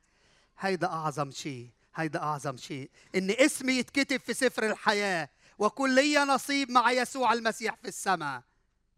هيدا 0.58 0.86
أعظم 0.86 1.30
شيء. 1.30 1.70
هيدا 1.98 2.22
أعظم 2.22 2.56
شيء. 2.56 2.90
إن 3.14 3.30
اسمي 3.30 3.72
يتكتب 3.72 4.20
في 4.20 4.34
سفر 4.34 4.70
الحياة 4.70 5.28
وكل 5.58 5.94
لي 5.94 6.18
نصيب 6.18 6.70
مع 6.70 6.92
يسوع 6.92 7.32
المسيح 7.32 7.74
في 7.74 7.88
السماء. 7.88 8.42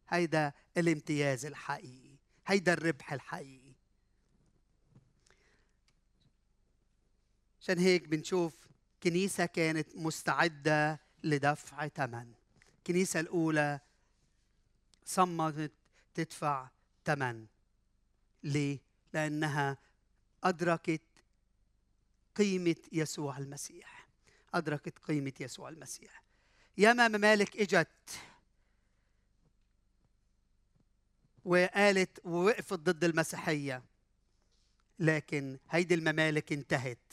هيدا 0.08 0.52
الامتياز 0.76 1.46
الحقيقي. 1.46 2.16
هيدا 2.46 2.72
الربح 2.72 3.12
الحقيقي. 3.12 3.72
عشان 7.60 7.78
هيك 7.78 8.08
بنشوف 8.08 8.54
كنيسة 9.02 9.46
كانت 9.46 9.96
مستعدة 9.96 11.00
لدفع 11.24 11.88
ثمن 11.88 12.32
الكنيسة 12.78 13.20
الأولى 13.20 13.80
صممت 15.04 15.72
تدفع 16.14 16.68
ثمن 17.04 17.46
ليه؟ 18.42 18.78
لأنها 19.12 19.78
أدركت 20.44 21.02
قيمة 22.36 22.76
يسوع 22.92 23.38
المسيح. 23.38 24.08
أدركت 24.54 24.98
قيمة 24.98 25.32
يسوع 25.40 25.68
المسيح. 25.68 26.22
ياما 26.78 27.08
ممالك 27.08 27.56
إجت 27.56 28.20
وقالت 31.44 32.20
ووقفت 32.24 32.78
ضد 32.78 33.04
المسيحية. 33.04 33.82
لكن 34.98 35.58
هيدي 35.70 35.94
الممالك 35.94 36.52
انتهت. 36.52 37.12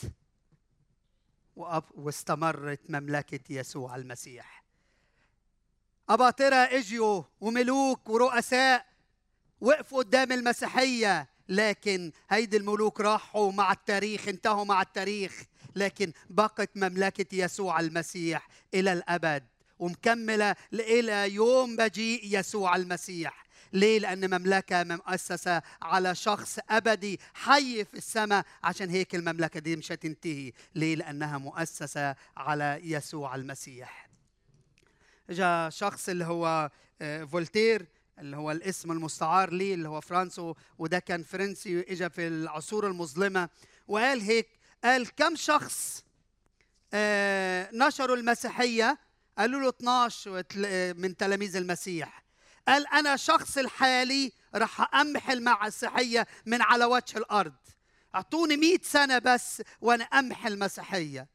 واستمرت 1.95 2.82
مملكة 2.89 3.39
يسوع 3.49 3.95
المسيح. 3.95 4.63
أباطرة 6.10 6.56
اجوا 6.56 7.23
وملوك 7.41 8.10
ورؤساء 8.10 8.86
وقفوا 9.62 9.97
قدام 10.03 10.32
المسيحية. 10.32 11.30
لكن 11.49 12.12
هيدي 12.29 12.57
الملوك 12.57 13.01
راحوا 13.01 13.51
مع 13.51 13.71
التاريخ 13.71 14.27
انتهوا 14.27 14.65
مع 14.65 14.81
التاريخ. 14.81 15.43
لكن 15.75 16.12
بقت 16.29 16.69
مملكة 16.75 17.36
يسوع 17.36 17.79
المسيح 17.79 18.47
إلى 18.73 18.93
الأبد 18.93 19.43
ومكملة 19.79 20.55
إلى 20.73 21.33
يوم 21.33 21.75
مجيء 21.75 22.21
يسوع 22.23 22.75
المسيح. 22.75 23.47
ليه؟ 23.73 23.99
لأن 23.99 24.39
مملكة 24.39 24.83
مؤسسة 24.83 25.62
على 25.81 26.15
شخص 26.15 26.60
أبدي 26.69 27.19
حي 27.33 27.86
في 27.86 27.93
السماء. 27.97 28.45
عشان 28.63 28.89
هيك 28.89 29.15
المملكة 29.15 29.60
دي 29.60 29.75
مش 29.75 29.91
هتنتهي. 29.91 30.51
ليه؟ 30.75 30.95
لأنها 30.95 31.38
مؤسسة 31.38 32.15
على 32.38 32.79
يسوع 32.83 33.36
المسيح. 33.36 34.10
جاء 35.29 35.69
شخص 35.69 36.10
اللي 36.10 36.25
هو 36.25 36.71
آه، 37.01 37.23
فولتير 37.23 37.88
اللي 38.19 38.38
هو 38.38 38.51
الاسم 38.51 38.91
المستعار 38.91 39.53
ليه 39.53 39.73
اللي 39.73 39.89
هو 39.89 40.01
فرانسو 40.01 40.56
وده 40.77 40.99
كان 40.99 41.23
فرنسي 41.23 41.80
اجى 41.80 42.10
في 42.10 42.27
العصور 42.27 42.88
المظلمة. 42.88 43.49
وقال 43.88 44.21
هيك 44.21 44.47
قال 44.84 45.15
كم 45.15 45.36
شخص 45.36 46.03
آه، 46.93 47.69
نشروا 47.73 48.15
المسيحية؟ 48.15 48.99
قالوا 49.38 49.62
له 49.62 49.69
12 49.69 50.93
من 50.93 51.17
تلاميذ 51.17 51.56
المسيح. 51.56 52.23
قال 52.67 52.88
أنا 52.88 53.15
شخص 53.15 53.58
الحالي 53.58 54.32
راح 54.56 54.95
أمحي 54.95 55.62
المسيحيه 55.62 56.27
من 56.45 56.62
على 56.62 56.86
وجه 56.86 57.17
الأرض. 57.17 57.56
أعطوني 58.15 58.58
100 58.58 58.77
سنة 58.84 59.17
بس 59.17 59.62
وأنا 59.82 60.03
امحي 60.03 60.47
المسيحيه 60.47 61.27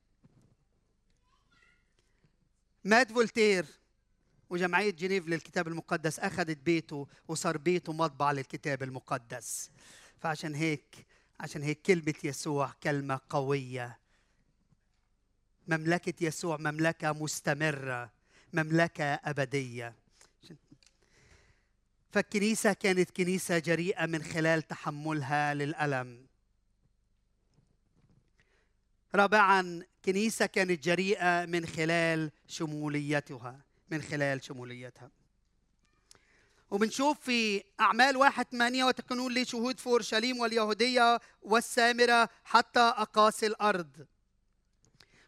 مات 2.84 3.12
فولتير. 3.12 3.66
وجمعية 4.52 4.90
جنيف 4.90 5.28
للكتاب 5.28 5.68
المقدس 5.68 6.18
أخذت 6.18 6.58
بيته 6.58 7.06
وصار 7.28 7.56
بيته 7.56 7.92
مطبع 7.92 8.32
للكتاب 8.32 8.82
المقدس. 8.82 9.70
فعشان 10.20 10.54
هيك 10.54 11.06
عشان 11.40 11.62
هيك 11.62 11.82
كلمة 11.82 12.14
يسوع 12.24 12.72
كلمة 12.82 13.20
قوية. 13.30 13.98
مملكة 15.68 16.24
يسوع 16.24 16.56
مملكة 16.56 17.12
مستمرة 17.12 18.10
مملكة 18.52 19.04
أبدية. 19.04 19.94
فالكنيسة 22.10 22.72
كانت 22.72 23.10
كنيسة 23.10 23.58
جريئة 23.58 24.06
من 24.06 24.22
خلال 24.22 24.62
تحملها 24.62 25.54
للألم. 25.54 26.26
رابعا 29.14 29.82
كنيسة 30.04 30.46
كانت 30.46 30.84
جريئة 30.84 31.46
من 31.46 31.66
خلال 31.66 32.30
شموليتها. 32.46 33.71
من 33.92 34.02
خلال 34.02 34.44
شموليتها. 34.44 35.10
وبنشوف 36.70 37.20
في 37.20 37.64
أعمال 37.80 38.16
واحد 38.16 38.46
ثمانية 38.52 38.84
وتكونون 38.84 39.32
لي 39.32 39.44
شهود 39.44 39.80
في 39.80 39.86
أورشليم 39.86 40.40
واليهودية 40.40 41.20
والسامرة 41.42 42.28
حتى 42.44 42.80
أقاصي 42.80 43.46
الأرض. 43.46 44.06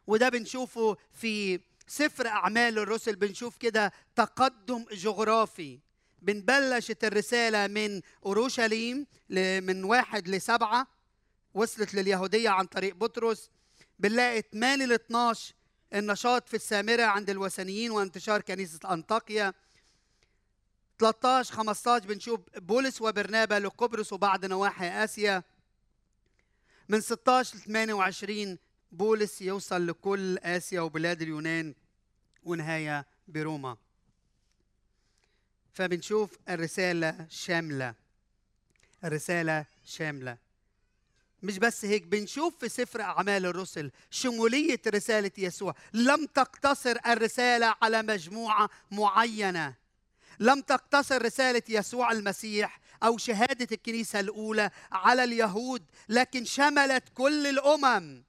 وده 0.06 0.28
بنشوفه 0.28 0.96
في 1.12 1.60
سفر 1.86 2.26
أعمال 2.26 2.78
الرسل 2.78 3.16
بنشوف 3.16 3.56
كده 3.56 3.92
تقدم 4.16 4.84
جغرافي. 4.92 5.78
بنبلشت 6.22 7.04
الرسالة 7.04 7.66
من 7.66 8.00
أورشليم 8.26 9.06
من 9.68 9.84
واحد 9.84 10.28
لسبعة 10.28 10.86
وصلت 11.54 11.94
لليهودية 11.94 12.50
عن 12.50 12.66
طريق 12.66 12.94
بطرس. 12.94 13.50
بنلاقي 13.98 14.42
8 14.52 14.86
ل 14.86 14.92
12 14.92 15.54
النشاط 15.94 16.48
في 16.48 16.54
السامرة 16.54 17.02
عند 17.02 17.30
الوثنيين 17.30 17.90
وانتشار 17.90 18.40
كنيسة 18.40 18.92
أنطاكيا. 18.92 19.54
13 20.98 21.54
15 21.54 22.06
بنشوف 22.06 22.40
بولس 22.56 23.02
وبرنابا 23.02 23.54
لقبرص 23.54 24.12
وبعض 24.12 24.44
نواحي 24.44 25.04
آسيا. 25.04 25.42
من 26.88 27.00
16 27.00 27.56
ل 27.56 27.60
28 27.60 28.58
بولس 28.92 29.42
يوصل 29.42 29.86
لكل 29.86 30.38
آسيا 30.38 30.80
وبلاد 30.80 31.22
اليونان 31.22 31.74
ونهاية 32.42 33.06
بروما. 33.28 33.76
فبنشوف 35.72 36.38
الرسالة 36.48 37.26
شاملة. 37.30 37.94
الرسالة 39.04 39.66
شاملة. 39.84 40.43
مش 41.44 41.58
بس 41.58 41.84
هيك 41.84 42.02
بنشوف 42.02 42.58
في 42.60 42.68
سفر 42.68 43.00
أعمال 43.00 43.46
الرسل 43.46 43.90
شمولية 44.10 44.80
رسالة 44.86 45.30
يسوع. 45.38 45.74
لم 45.92 46.26
تقتصر 46.26 46.96
الرسالة 47.06 47.74
على 47.82 48.02
مجموعة 48.02 48.70
معينة. 48.90 49.74
لم 50.40 50.60
تقتصر 50.60 51.24
رسالة 51.24 51.62
يسوع 51.68 52.12
المسيح 52.12 52.80
أو 53.02 53.18
شهادة 53.18 53.68
الكنيسة 53.72 54.20
الأولى 54.20 54.70
على 54.92 55.24
اليهود 55.24 55.82
لكن 56.08 56.44
شملت 56.44 57.04
كل 57.14 57.46
الأمم. 57.46 58.24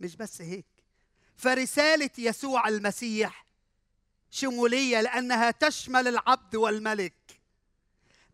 مش 0.00 0.16
بس 0.16 0.42
هيك. 0.42 0.66
فرسالة 1.36 2.10
يسوع 2.18 2.68
المسيح 2.68 3.46
شمولية 4.30 5.00
لأنها 5.00 5.50
تشمل 5.50 6.08
العبد 6.08 6.56
والملك. 6.56 7.37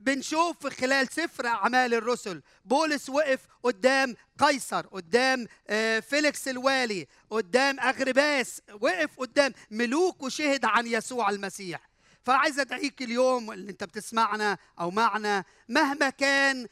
بنشوف 0.04 0.66
في 0.66 0.70
خلال 0.70 1.08
سفر 1.08 1.46
أعمال 1.46 1.94
الرسل. 1.94 2.42
بولس 2.64 3.08
وقف 3.08 3.46
قدام 3.62 4.16
قيصر 4.38 4.86
قدام 4.86 5.46
آه، 5.68 6.00
فيليكس 6.00 6.48
الوالي 6.48 7.06
قدام 7.30 7.80
أغرباس. 7.80 8.62
وقف 8.80 9.18
قدام 9.18 9.52
ملوك 9.70 10.22
وشهد 10.22 10.64
عن 10.64 10.86
يسوع 10.86 11.30
المسيح. 11.30 11.90
فعايز 12.24 12.58
أدعيك 12.60 13.02
اليوم 13.02 13.52
اللي 13.52 13.70
أنت 13.70 13.84
بتسمعنا 13.84 14.58
أو 14.80 14.90
معنا 14.90 15.44
مهما 15.68 16.10
كان 16.10 16.66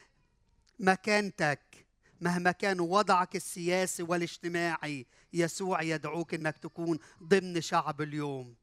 مكانتك 0.79 1.85
مهما 2.21 2.51
كان 2.51 2.79
وضعك 2.79 3.35
السياسي 3.35 4.03
والاجتماعي 4.03 5.05
يسوع 5.33 5.81
يدعوك 5.81 6.33
إنك 6.33 6.57
تكون 6.57 6.99
ضمن 7.23 7.61
شعب 7.61 8.01
اليوم. 8.01 8.55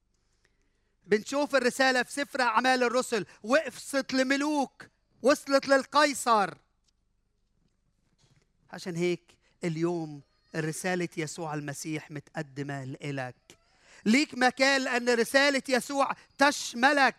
بنشوف 1.06 1.56
الرسالة 1.56 2.02
في 2.02 2.12
سفر 2.12 2.40
أعمال 2.40 2.82
الرسل. 2.82 3.26
وقفت 3.42 4.12
لملوك 4.12 4.86
وصلت 5.22 5.68
للقيصر. 5.68 6.54
عشان 8.70 8.96
هيك 8.96 9.22
اليوم 9.64 10.22
رسالة 10.56 11.08
يسوع 11.16 11.54
المسيح 11.54 12.10
متقدمة 12.10 12.84
لإلك. 12.84 13.34
ليك 14.04 14.34
مكان 14.34 14.80
لأن 14.80 15.08
رسالة 15.08 15.62
يسوع 15.68 16.12
تشملك. 16.38 17.16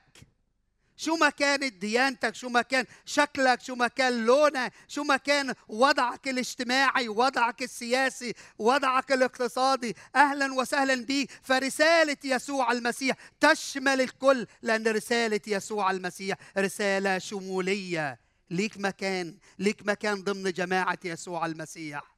شو 1.01 1.15
ما 1.15 1.29
كانت 1.29 1.73
ديانتك 1.73 2.35
شو 2.35 2.49
ما 2.49 2.61
كان 2.61 2.85
شكلك 3.05 3.61
شو 3.61 3.75
ما 3.75 3.87
كان 3.87 4.25
لونك 4.25 4.73
شو 4.87 5.03
ما 5.03 5.17
كان 5.17 5.53
وضعك 5.67 6.27
الاجتماعي 6.27 7.09
وضعك 7.09 7.61
السياسي 7.61 8.33
وضعك 8.59 9.11
الاقتصادي. 9.11 9.95
أهلا 10.15 10.53
وسهلا 10.53 11.05
بك 11.05 11.31
فرسالة 11.43 12.17
يسوع 12.23 12.71
المسيح. 12.71 13.15
تشمل 13.39 14.01
الكل 14.01 14.47
لأن 14.61 14.87
رسالة 14.87 15.41
يسوع 15.47 15.91
المسيح 15.91 16.37
رسالة 16.57 17.17
شمولية. 17.17 18.19
ليك 18.49 18.77
مكان 18.77 19.37
ليك 19.59 19.81
مكان 19.85 20.23
ضمن 20.23 20.51
جماعة 20.51 20.99
يسوع 21.05 21.45
المسيح. 21.45 22.10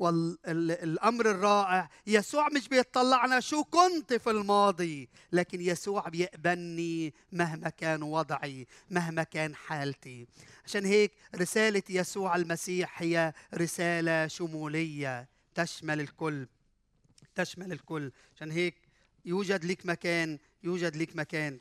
والامر 0.00 1.30
الرائع. 1.30 1.90
يسوع 2.06 2.48
مش 2.48 2.68
بيطلعنا 2.68 3.40
شو 3.40 3.64
كنت 3.64 4.12
في 4.12 4.30
الماضي 4.30 5.08
لكن 5.32 5.60
يسوع 5.60 6.08
بيقبلني 6.08 7.14
مهما 7.32 7.68
كان 7.68 8.02
وضعي 8.02 8.66
مهما 8.90 9.22
كان 9.22 9.54
حالتي. 9.54 10.26
عشان 10.64 10.84
هيك 10.86 11.12
رسالة 11.34 11.82
يسوع 11.90 12.36
المسيح 12.36 13.02
هي 13.02 13.32
رسالة 13.54 14.26
شمولية 14.26 15.28
تشمل 15.54 16.00
الكل 16.00 16.46
تشمل 17.34 17.72
الكل. 17.72 18.12
عشان 18.36 18.50
هيك 18.50 18.74
يوجد 19.24 19.64
لك 19.64 19.86
مكان 19.86 20.38
يوجد 20.62 20.96
لك 20.96 21.16
مكان. 21.16 21.60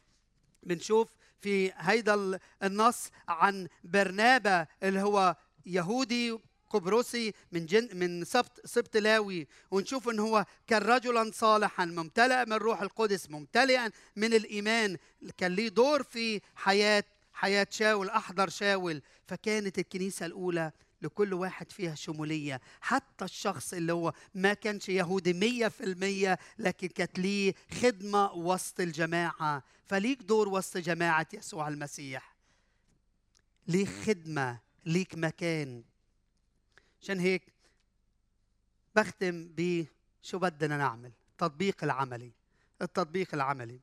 بنشوف 0.63 1.09
في 1.41 1.71
هيدا 1.75 2.39
النص 2.63 3.09
عن 3.27 3.67
برنابا 3.83 4.67
اللي 4.83 5.01
هو 5.01 5.35
يهودي 5.65 6.39
قبرصي 6.69 7.33
من 7.51 7.65
جن 7.65 7.89
من 7.93 8.25
سبط 8.25 8.65
سبط 8.65 8.97
لاوي 8.97 9.47
ونشوف 9.71 10.09
إن 10.09 10.19
هو 10.19 10.45
كان 10.67 10.81
رجلا 10.81 11.31
صالحا 11.33 11.85
ممتلئا 11.85 12.45
من 12.45 12.53
روح 12.53 12.81
القدس 12.81 13.29
ممتلئا 13.29 13.91
من 14.15 14.33
الإيمان. 14.33 14.97
كان 15.37 15.51
ليه 15.51 15.69
دور 15.69 16.03
في 16.03 16.41
حياه 16.55 17.03
حياة 17.33 17.67
شاول 17.69 18.09
أحضر 18.09 18.49
شاول. 18.49 19.01
فكانت 19.27 19.79
الكنيسة 19.79 20.25
الأولى 20.25 20.71
لكل 21.01 21.33
واحد 21.33 21.71
فيها 21.71 21.95
شمولية. 21.95 22.61
حتى 22.81 23.25
الشخص 23.25 23.73
اللي 23.73 23.93
هو 23.93 24.13
ما 24.35 24.53
كانش 24.53 24.89
يهودي 24.89 25.33
مية 25.33 25.67
في 25.67 25.83
المية 25.83 26.39
لكن 26.57 26.87
كانت 26.87 27.19
ليه 27.19 27.53
خدمة 27.81 28.33
وسط 28.33 28.79
الجماعة. 28.79 29.63
فليك 29.85 30.21
دور 30.21 30.49
وسط 30.49 30.77
جماعة 30.77 31.27
يسوع 31.33 31.67
المسيح. 31.67 32.35
ليك 33.67 33.89
خدمة 33.89 34.59
ليك 34.85 35.15
مكان. 35.15 35.83
عشان 37.01 37.19
هيك 37.19 37.43
بختم 38.95 39.49
بشو 39.57 40.39
بدنا 40.39 40.77
نعمل. 40.77 41.11
التطبيق 41.31 41.83
العملي. 41.83 42.31
التطبيق 42.81 43.33
العملي. 43.33 43.79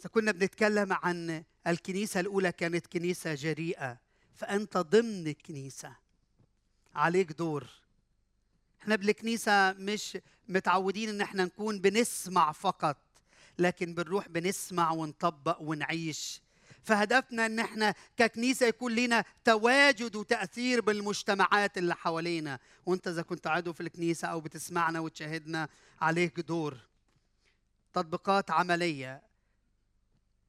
إذا 0.00 0.08
كنا 0.08 0.32
بنتكلم 0.32 0.92
عن 0.92 1.44
الكنيسة 1.66 2.20
الأولى 2.20 2.52
كانت 2.52 2.86
كنيسة 2.86 3.34
جريئة 3.34 3.98
فأنت 4.34 4.76
ضمن 4.76 5.28
الكنيسة 5.28 5.96
عليك 6.94 7.32
دور. 7.32 7.70
إحنا 8.82 8.96
بالكنيسة 8.96 9.72
مش 9.72 10.18
متعودين 10.48 11.08
إن 11.08 11.20
إحنا 11.20 11.44
نكون 11.44 11.80
بنسمع 11.80 12.52
فقط 12.52 12.96
لكن 13.58 13.94
بنروح 13.94 14.28
بنسمع 14.28 14.90
ونطبق 14.90 15.62
ونعيش. 15.62 16.40
فهدفنا 16.86 17.46
إن 17.46 17.58
إحنا 17.58 17.94
ككنيسة 18.16 18.66
يكون 18.66 18.94
لنا 18.94 19.24
تواجد 19.44 20.16
وتأثير 20.16 20.80
بالمجتمعات 20.80 21.78
اللي 21.78 21.94
حوالينا. 21.94 22.58
وأنت 22.86 23.08
إذا 23.08 23.22
كنت 23.22 23.46
عضو 23.46 23.72
في 23.72 23.80
الكنيسة 23.80 24.28
أو 24.28 24.40
بتسمعنا 24.40 25.00
وتشاهدنا 25.00 25.68
عليك 26.00 26.40
دور. 26.40 26.76
تطبيقات 27.92 28.50
عملية. 28.50 29.22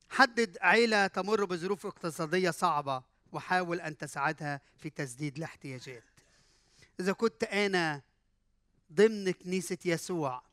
حدد 0.09 0.57
عيلة 0.61 1.07
تمر 1.07 1.45
بظروف 1.45 1.85
اقتصادية 1.85 2.51
صعبة 2.51 3.03
وحاول 3.31 3.81
أن 3.81 3.97
تساعدها 3.97 4.61
في 4.77 4.89
تسديد 4.89 5.37
الاحتياجات. 5.37 6.03
إذا 6.99 7.13
كنت 7.13 7.43
أنا 7.43 8.01
ضمن 8.93 9.31
كنيسة 9.31 9.77
يسوع 9.85 10.43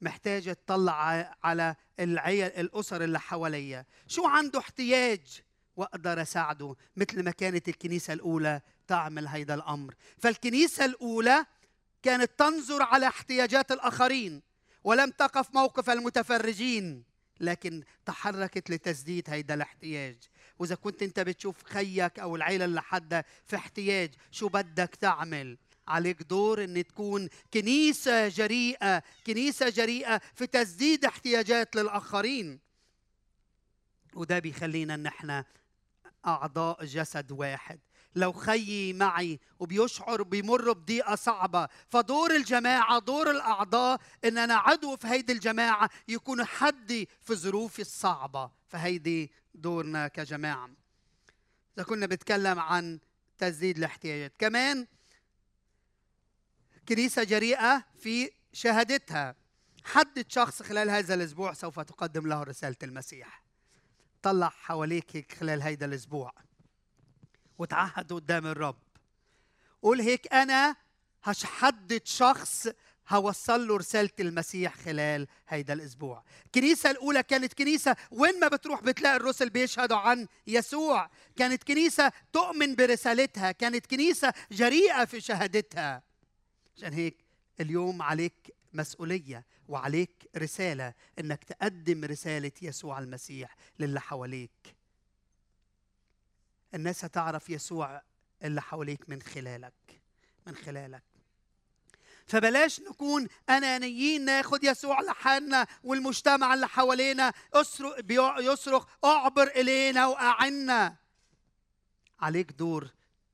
محتاج 0.00 0.48
اطلع 0.48 1.34
على 1.44 1.74
العيال 2.00 2.56
الأسر 2.56 3.04
اللي 3.04 3.20
حواليا. 3.20 3.84
شو 4.06 4.26
عنده 4.26 4.58
احتياج؟ 4.58 5.40
وأقدر 5.76 6.22
أساعده. 6.22 6.76
مثل 6.96 7.22
ما 7.22 7.30
كانت 7.30 7.68
الكنيسة 7.68 8.12
الأولى 8.12 8.60
تعمل 8.86 9.26
هيدا 9.26 9.54
الأمر. 9.54 9.94
فالكنيسة 10.18 10.84
الأولى 10.84 11.44
كانت 12.02 12.30
تنظر 12.38 12.82
على 12.82 13.06
احتياجات 13.06 13.72
الآخرين 13.72 14.42
ولم 14.84 15.10
تقف 15.10 15.54
موقف 15.54 15.90
المتفرجين 15.90 17.04
لكن 17.40 17.82
تحركت 18.06 18.70
لتسديد 18.70 19.30
هيدا 19.30 19.54
الاحتياج. 19.54 20.16
وإذا 20.58 20.74
كنت 20.74 21.02
أنت 21.02 21.20
بتشوف 21.20 21.62
خيك 21.64 22.18
أو 22.18 22.36
العيلة 22.36 22.64
اللي 22.64 22.82
حدا 22.82 23.24
في 23.46 23.56
احتياج 23.56 24.14
شو 24.30 24.48
بدك 24.48 24.94
تعمل؟ 24.94 25.58
عليك 25.88 26.22
دور 26.22 26.64
إن 26.64 26.84
تكون 26.86 27.28
كنيسة 27.54 28.28
جريئة 28.28 29.02
كنيسة 29.26 29.68
جريئة 29.68 30.20
في 30.34 30.46
تسديد 30.46 31.04
احتياجات 31.04 31.76
للآخرين. 31.76 32.60
وده 34.14 34.38
بيخلينا 34.38 34.94
إن 34.94 35.06
إحنا 35.06 35.44
أعضاء 36.26 36.84
جسد 36.84 37.32
واحد. 37.32 37.80
لو 38.14 38.32
خيي 38.32 38.92
معي 38.92 39.40
وبيشعر 39.58 40.22
بيمر 40.22 40.72
بضيقة 40.72 41.14
صعبة 41.14 41.68
فدور 41.88 42.36
الجماعة 42.36 42.98
دور 42.98 43.30
الأعضاء 43.30 44.00
إن 44.24 44.38
أنا 44.38 44.54
عضو 44.54 44.96
في 44.96 45.06
هيدي 45.08 45.32
الجماعة 45.32 45.90
يكون 46.08 46.44
حدي 46.44 47.08
في 47.20 47.34
ظروفي 47.34 47.82
الصعبة. 47.82 48.50
فهيدي 48.68 49.30
دورنا 49.54 50.08
كجماعة. 50.08 50.70
إذا 51.76 51.84
كنا 51.84 52.06
بنتكلم 52.06 52.58
عن 52.58 52.98
تسديد 53.38 53.78
الاحتياجات. 53.78 54.32
كمان 54.38 54.86
كنيسة 56.90 57.24
جريئة 57.24 57.84
في 57.98 58.30
شهادتها. 58.52 59.34
حدد 59.84 60.24
شخص 60.28 60.62
خلال 60.62 60.90
هذا 60.90 61.14
الأسبوع 61.14 61.52
سوف 61.52 61.80
تقدم 61.80 62.26
له 62.26 62.42
رسالة 62.42 62.76
المسيح. 62.82 63.44
طلع 64.22 64.48
حواليك 64.48 65.34
خلال 65.40 65.62
هذا 65.62 65.86
الأسبوع. 65.86 66.32
وتعهد 67.58 68.12
قدام 68.12 68.46
الرب. 68.46 68.82
قول 69.82 70.00
هيك 70.00 70.34
أنا 70.34 70.76
هحدد 71.22 72.02
شخص 72.04 72.68
هوصل 73.08 73.68
له 73.68 73.76
رسالة 73.76 74.10
المسيح 74.20 74.76
خلال 74.76 75.26
هيدا 75.48 75.72
الأسبوع. 75.72 76.24
الكنيسة 76.46 76.90
الأولى 76.90 77.22
كانت 77.22 77.54
كنيسة 77.54 77.96
وين 78.10 78.40
ما 78.40 78.48
بتروح 78.48 78.82
بتلاقي 78.82 79.16
الرسل 79.16 79.50
بيشهدوا 79.50 79.96
عن 79.96 80.26
يسوع. 80.46 81.10
كانت 81.36 81.64
كنيسة 81.64 82.12
تؤمن 82.32 82.74
برسالتها. 82.74 83.52
كانت 83.52 83.86
كنيسة 83.86 84.32
جريئة 84.52 85.04
في 85.04 85.20
شهادتها. 85.20 86.09
عشان 86.76 86.92
هيك 86.92 87.24
اليوم 87.60 88.02
عليك 88.02 88.54
مسؤولية 88.72 89.44
وعليك 89.68 90.30
رسالة 90.36 90.94
إنك 91.18 91.44
تقدم 91.44 92.04
رسالة 92.04 92.52
يسوع 92.62 92.98
المسيح 92.98 93.56
للي 93.78 94.00
حواليك. 94.00 94.76
الناس 96.74 97.04
هتعرف 97.04 97.50
يسوع 97.50 98.02
اللي 98.44 98.62
حواليك 98.62 99.08
من 99.08 99.22
خلالك 99.22 100.00
من 100.46 100.54
خلالك. 100.56 101.02
فبلاش 102.26 102.80
نكون 102.80 103.28
أنانيين 103.48 104.24
ناخد 104.24 104.64
يسوع 104.64 105.00
لحالنا 105.00 105.66
والمجتمع 105.84 106.54
اللي 106.54 106.68
حوالينا 106.68 107.32
يصرخ 108.38 108.86
اعبر 109.04 109.46
إلينا 109.46 110.06
وأعنا. 110.06 110.96
عليك 112.20 112.52
دور 112.52 112.90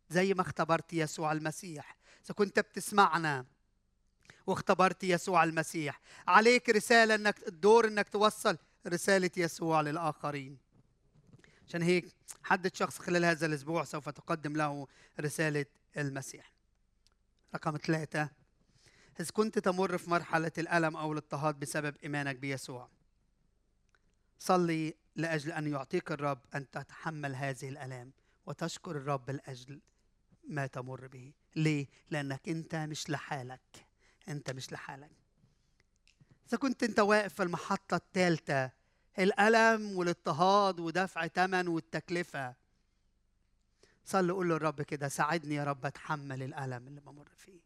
زي 0.09 0.35
ما 0.35 0.41
اختبرت 0.43 0.93
يسوع 0.93 1.33
المسيح. 1.33 1.96
كنت 2.33 2.61
بتسمعنا. 2.61 3.47
واختبرت 4.47 5.05
يسوع 5.05 5.45
المسيح. 5.45 6.01
عليك 6.29 6.69
رسالة 6.69 7.15
انك 7.15 7.49
الدور 7.49 7.87
إنك 7.87 8.09
توصل 8.09 8.59
رسالة 8.87 9.31
يسوع 9.37 9.81
للآخرين. 9.81 10.59
عشان 11.69 11.83
هيك 11.83 12.15
حدد 12.43 12.75
شخص 12.75 12.99
خلال 12.99 13.25
هذا 13.25 13.47
الأسبوع 13.47 13.85
سوف 13.85 14.09
تقدم 14.09 14.57
له 14.57 14.87
رسالة 15.21 15.67
المسيح. 15.97 16.53
رقم 17.55 17.77
ثلاثة. 17.77 18.31
إذ 19.21 19.31
كنت 19.31 19.59
تمر 19.59 19.99
في 19.99 20.11
مرحلة 20.11 20.53
الألم 20.59 20.97
أو 20.97 21.13
الاضطهاد 21.13 21.59
بسبب 21.59 21.97
إيمانك 22.05 22.37
بيسوع. 22.37 22.89
صلي 24.39 24.95
لأجل 25.17 25.53
أن 25.53 25.67
يعطيك 25.67 26.13
الرب 26.13 26.41
أن 26.55 26.71
تتحمل 26.71 27.35
هذه 27.35 27.69
الألام 27.69 28.13
وتشكر 28.47 28.91
الرب 28.91 29.31
لأجل 29.31 29.81
ما 30.47 30.67
تمر 30.67 31.07
به. 31.07 31.33
ليه؟ 31.57 31.87
لأنك 32.11 32.49
أنت 32.49 32.75
مش 32.75 33.11
لحالك. 33.11 33.87
أنت 34.29 34.51
مش 34.51 34.73
لحالك. 34.73 35.11
إذا 36.49 36.59
كنت 36.59 36.83
أنت 36.83 37.01
واقف 37.01 37.35
في 37.35 37.43
المحطة 37.43 37.97
الثالثة 37.97 38.71
الألم 39.19 39.99
والاضطهاد 39.99 40.81
ودفع 40.81 41.27
ثمن 41.27 41.69
والتكلفة. 41.69 42.55
صلي 44.05 44.33
قول 44.33 44.49
للرب 44.49 44.83
كده 44.83 45.09
ساعدني 45.09 45.55
يا 45.55 45.65
رب 45.65 45.87
أتحمل 45.87 46.43
الألم 46.43 46.89
اللي 46.89 47.01
بمر 47.01 47.29
فيه. 47.37 47.61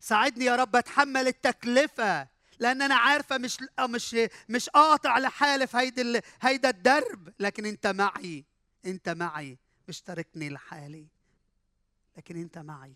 ساعدني 0.00 0.44
يا 0.44 0.56
رب 0.56 0.76
أتحمل 0.76 1.28
التكلفة 1.28 2.28
لأن 2.58 2.82
أنا 2.82 2.94
عارفة 2.94 3.38
مش 3.38 3.58
مش 3.80 4.16
مش 4.48 4.68
قاطع 4.68 5.18
لحالي 5.18 5.66
في 5.66 5.76
هيدا 5.76 6.22
هيدا 6.40 6.68
الدرب 6.70 7.32
لكن 7.40 7.66
أنت 7.66 7.86
معي. 7.86 8.44
أنت 8.86 9.08
معي. 9.08 9.58
مش 9.88 10.00
تركني 10.00 10.50
لحالي. 10.50 11.06
لكن 12.16 12.36
أنت 12.36 12.58
معي. 12.58 12.94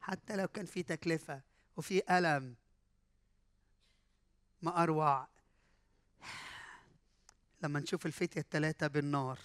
حتى 0.00 0.36
لو 0.36 0.48
كان 0.48 0.66
في 0.66 0.82
تكلفة 0.82 1.40
وفي 1.76 2.18
ألم 2.18 2.54
ما 4.62 4.82
أروع. 4.82 5.28
لما 7.62 7.80
نشوف 7.80 8.06
الفتية 8.06 8.40
الثلاثة 8.40 8.86
بالنار 8.86 9.38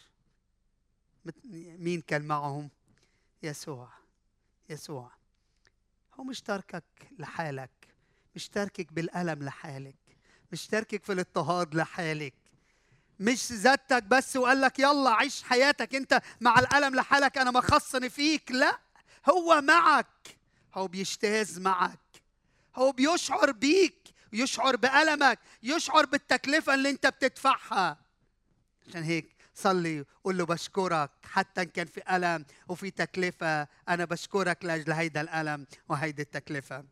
مين 1.79 2.01
كان 2.01 2.27
معهم؟ 2.27 2.69
يسوع. 3.43 3.89
يسوع. 4.69 5.11
هو 6.19 6.23
مش 6.23 6.41
تركك 6.41 6.83
لحالك 7.19 7.69
مش 8.35 8.49
تركك 8.49 8.93
بالألم 8.93 9.43
لحالك 9.43 9.95
مش 10.51 10.67
تركك 10.67 11.03
في 11.03 11.13
الاضطهاد 11.13 11.75
لحالك 11.75 12.33
مش 13.19 13.51
ذاتك 13.51 14.03
بس 14.03 14.35
وقال 14.35 14.61
لك 14.61 14.79
يلا 14.79 15.09
عيش 15.09 15.43
حياتك 15.43 15.95
أنت 15.95 16.21
مع 16.41 16.59
الألم 16.59 16.95
لحالك 16.95 17.37
أنا 17.37 17.51
ما 17.51 17.61
خصني 17.61 18.09
فيك 18.09 18.51
لا. 18.51 18.79
هو 19.29 19.61
معك. 19.61 20.37
هو 20.73 20.87
بيجتاز 20.87 21.59
معك. 21.59 21.99
هو 22.75 22.91
بيشعر 22.91 23.51
بيك 23.51 24.07
يشعر 24.33 24.75
بألمك 24.75 25.39
يشعر 25.63 26.05
بالتكلفة 26.05 26.73
اللي 26.73 26.89
انت 26.89 27.07
بتدفعها. 27.07 27.97
عشان 28.87 29.03
هيك 29.03 29.35
صلي 29.55 30.05
قول 30.23 30.37
له 30.37 30.45
بشكرك 30.45 31.11
حتى 31.23 31.61
إن 31.61 31.65
كان 31.69 31.87
في 31.87 32.15
ألم 32.15 32.45
وفي 32.67 32.91
تكلفة 32.91 33.67
أنا 33.89 34.05
بشكرك 34.05 34.65
لأجل 34.65 34.91
هيدا 34.91 35.21
الألم 35.21 35.67
وهيدي 35.89 36.21
التكلفة. 36.21 36.85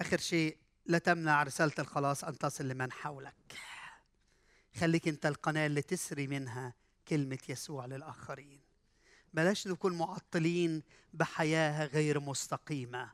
آخر 0.00 0.18
شيء 0.18 0.56
لا 0.86 0.98
تمنع 0.98 1.42
رسالة 1.42 1.72
الخلاص 1.78 2.24
أن 2.24 2.38
تصل 2.38 2.68
لمن 2.68 2.92
حولك. 2.92 3.54
خليك 4.76 5.08
أنت 5.08 5.26
القناة 5.26 5.66
اللي 5.66 5.82
تسري 5.82 6.26
منها 6.26 6.74
كلمة 7.08 7.38
يسوع 7.48 7.86
للآخرين. 7.86 8.65
بلاش 9.36 9.66
نكون 9.66 9.98
معطلين 9.98 10.82
بحياة 11.12 11.86
غير 11.86 12.20
مستقيمة. 12.20 13.10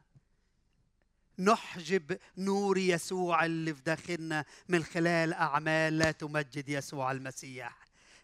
نحجب 1.38 2.18
نور 2.38 2.78
يسوع 2.78 3.44
اللي 3.44 3.74
في 3.74 3.82
داخلنا 3.82 4.44
من 4.68 4.85
خلال 4.85 5.32
أعمال 5.32 5.98
لا 5.98 6.11
تمجد 6.11 6.68
يسوع 6.68 7.12
المسيح. 7.12 7.78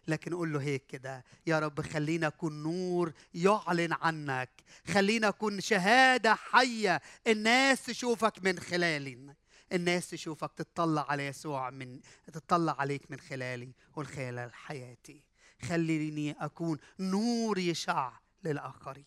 لكن 0.07 0.33
قول 0.33 0.53
له 0.53 0.61
هيك 0.61 0.85
كده 0.87 1.23
يا 1.47 1.59
رب 1.59 1.81
خلينا 1.81 2.27
نكون 2.27 2.63
نور 2.63 3.13
يعلن 3.33 3.93
عنك. 3.93 4.49
خلينا 4.87 5.27
نكون 5.27 5.61
شهادة 5.61 6.35
حية. 6.35 7.01
الناس 7.27 7.85
تشوفك 7.85 8.43
من 8.43 8.59
خلالي. 8.59 9.35
الناس 9.73 10.09
تشوفك 10.09 10.51
تطلع 10.55 11.05
على 11.09 11.27
يسوع 11.27 11.69
من 11.69 11.99
تطلع 12.33 12.75
عليك 12.79 13.11
من 13.11 13.19
خلالي 13.19 13.71
ومن 13.95 14.07
خلال 14.07 14.53
حياتي. 14.53 15.28
خليني 15.61 16.31
أكون 16.39 16.77
نور 16.99 17.57
يشع 17.57 18.11
للآخرين. 18.43 19.05